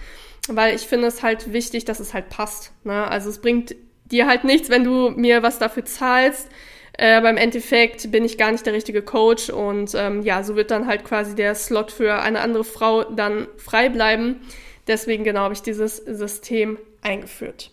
weil 0.48 0.74
ich 0.74 0.82
finde 0.82 1.06
es 1.06 1.22
halt 1.22 1.52
wichtig, 1.52 1.84
dass 1.84 2.00
es 2.00 2.14
halt 2.14 2.30
passt. 2.30 2.72
Ne? 2.82 3.06
Also 3.06 3.28
es 3.28 3.40
bringt 3.40 3.76
dir 4.06 4.26
halt 4.26 4.44
nichts, 4.44 4.70
wenn 4.70 4.84
du 4.84 5.10
mir 5.10 5.42
was 5.42 5.58
dafür 5.58 5.84
zahlst. 5.84 6.48
Äh, 6.96 7.14
aber 7.14 7.30
im 7.30 7.36
Endeffekt 7.36 8.10
bin 8.10 8.24
ich 8.24 8.38
gar 8.38 8.52
nicht 8.52 8.66
der 8.66 8.72
richtige 8.72 9.02
Coach 9.02 9.50
und 9.50 9.94
ähm, 9.94 10.22
ja, 10.22 10.42
so 10.42 10.56
wird 10.56 10.70
dann 10.70 10.86
halt 10.86 11.04
quasi 11.04 11.34
der 11.34 11.54
Slot 11.54 11.90
für 11.90 12.20
eine 12.20 12.40
andere 12.40 12.64
Frau 12.64 13.04
dann 13.04 13.48
frei 13.56 13.88
bleiben. 13.88 14.40
Deswegen 14.86 15.24
genau 15.24 15.40
habe 15.40 15.54
ich 15.54 15.62
dieses 15.62 15.96
System 15.96 16.78
eingeführt. 17.02 17.70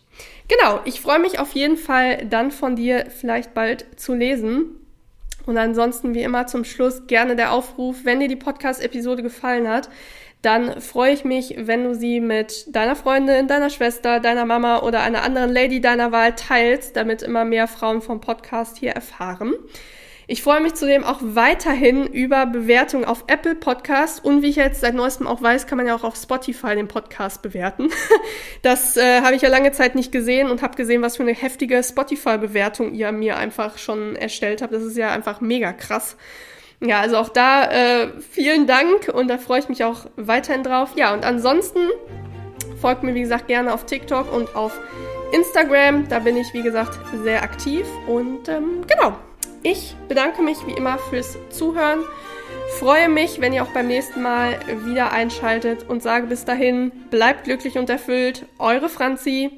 Genau, 0.48 0.82
ich 0.86 1.02
freue 1.02 1.20
mich 1.20 1.40
auf 1.40 1.54
jeden 1.54 1.78
Fall 1.78 2.26
dann 2.26 2.52
von 2.52 2.76
dir 2.76 3.06
vielleicht 3.10 3.54
bald 3.54 3.86
zu 3.96 4.14
lesen. 4.14 4.78
Und 5.46 5.58
ansonsten 5.58 6.14
wie 6.14 6.22
immer 6.22 6.48
zum 6.48 6.66
Schluss 6.66 7.08
gerne 7.08 7.36
der 7.36 7.52
Aufruf, 7.52 7.98
wenn 8.04 8.20
dir 8.20 8.28
die 8.28 8.36
Podcast-Episode 8.36 9.24
gefallen 9.24 9.68
hat, 9.68 9.90
dann 10.42 10.82
freue 10.82 11.14
ich 11.14 11.24
mich, 11.24 11.56
wenn 11.58 11.84
du 11.84 11.94
sie 11.94 12.20
mit 12.20 12.76
deiner 12.76 12.96
Freundin, 12.96 13.48
deiner 13.48 13.70
Schwester, 13.70 14.20
deiner 14.20 14.46
Mama 14.46 14.80
oder 14.80 15.02
einer 15.02 15.24
anderen 15.24 15.52
Lady 15.52 15.82
deiner 15.82 16.12
Wahl 16.12 16.36
teilst, 16.36 16.96
damit 16.96 17.22
immer 17.22 17.46
mehr 17.46 17.68
Frauen 17.68 18.02
vom 18.02 18.22
Podcast 18.22 18.78
hier 18.78 18.92
erfahren. 18.92 19.54
Ich 20.28 20.44
freue 20.44 20.62
mich 20.62 20.76
zudem 20.76 21.04
auch 21.04 21.20
weiterhin 21.22 22.08
über 22.08 22.46
Bewertungen 22.46 23.04
auf 23.04 23.26
Apple 23.28 23.54
Podcast 23.54 24.24
und 24.24 24.42
wie 24.42 24.48
ich 24.48 24.56
jetzt 24.56 24.80
seit 24.80 24.94
neuestem 24.94 25.28
auch 25.28 25.42
weiß, 25.42 25.68
kann 25.68 25.78
man 25.78 25.88
ja 25.88 25.94
auch 25.94 26.06
auf 26.06 26.16
Spotify 26.16 26.74
den 26.74 26.88
Podcast 26.88 27.42
bewerten. 27.42 27.90
Das 28.62 28.96
äh, 28.96 29.22
habe 29.22 29.36
ich 29.36 29.42
ja 29.42 29.50
lange 29.50 29.72
Zeit 29.72 29.96
nicht 29.96 30.12
gesehen 30.12 30.50
und 30.50 30.62
habe 30.62 30.78
gesehen, 30.78 31.02
was 31.02 31.18
für 31.18 31.24
eine 31.24 31.34
heftige 31.34 31.84
Spotify-Bewertung 31.84 32.94
ihr 32.94 33.12
mir 33.12 33.36
einfach 33.38 33.78
schon 33.80 34.16
erstellt 34.16 34.62
habt. 34.62 34.72
Das 34.72 34.84
ist 34.84 34.96
ja 34.96 35.12
einfach 35.12 35.42
mega 35.42 35.74
krass. 35.74 36.16
Ja, 36.82 37.00
also 37.00 37.18
auch 37.18 37.30
da 37.30 37.66
äh, 37.66 38.08
vielen 38.20 38.66
Dank 38.66 39.08
und 39.14 39.28
da 39.28 39.38
freue 39.38 39.60
ich 39.60 39.70
mich 39.70 39.84
auch 39.84 40.06
weiterhin 40.16 40.64
drauf. 40.64 40.92
Ja, 40.96 41.14
und 41.14 41.24
ansonsten 41.24 41.80
folgt 42.82 43.04
mir, 43.04 43.14
wie 43.14 43.22
gesagt, 43.22 43.48
gerne 43.48 43.74
auf 43.74 43.86
TikTok 43.86 44.34
und 44.34 44.56
auf 44.56 44.80
Instagram. 45.32 46.08
Da 46.10 46.20
bin 46.20 46.38
ich, 46.38 46.54
wie 46.54 46.64
gesagt, 46.64 47.00
sehr 47.24 47.44
aktiv. 47.44 47.86
Und 48.08 48.50
ähm, 48.50 48.84
genau, 48.88 49.16
ich 49.64 49.96
bedanke 50.08 50.42
mich 50.42 50.58
wie 50.66 50.74
immer 50.74 50.98
fürs 50.98 51.38
Zuhören. 51.50 52.00
Freue 52.80 53.10
mich, 53.10 53.42
wenn 53.42 53.54
ihr 53.54 53.64
auch 53.64 53.74
beim 53.74 53.88
nächsten 53.88 54.22
Mal 54.22 54.58
wieder 54.86 55.12
einschaltet 55.12 55.88
und 55.88 56.02
sage 56.02 56.28
bis 56.28 56.46
dahin, 56.46 56.92
bleibt 57.10 57.46
glücklich 57.46 57.78
und 57.78 57.90
erfüllt. 57.90 58.46
Eure 58.60 58.90
Franzi. 58.90 59.50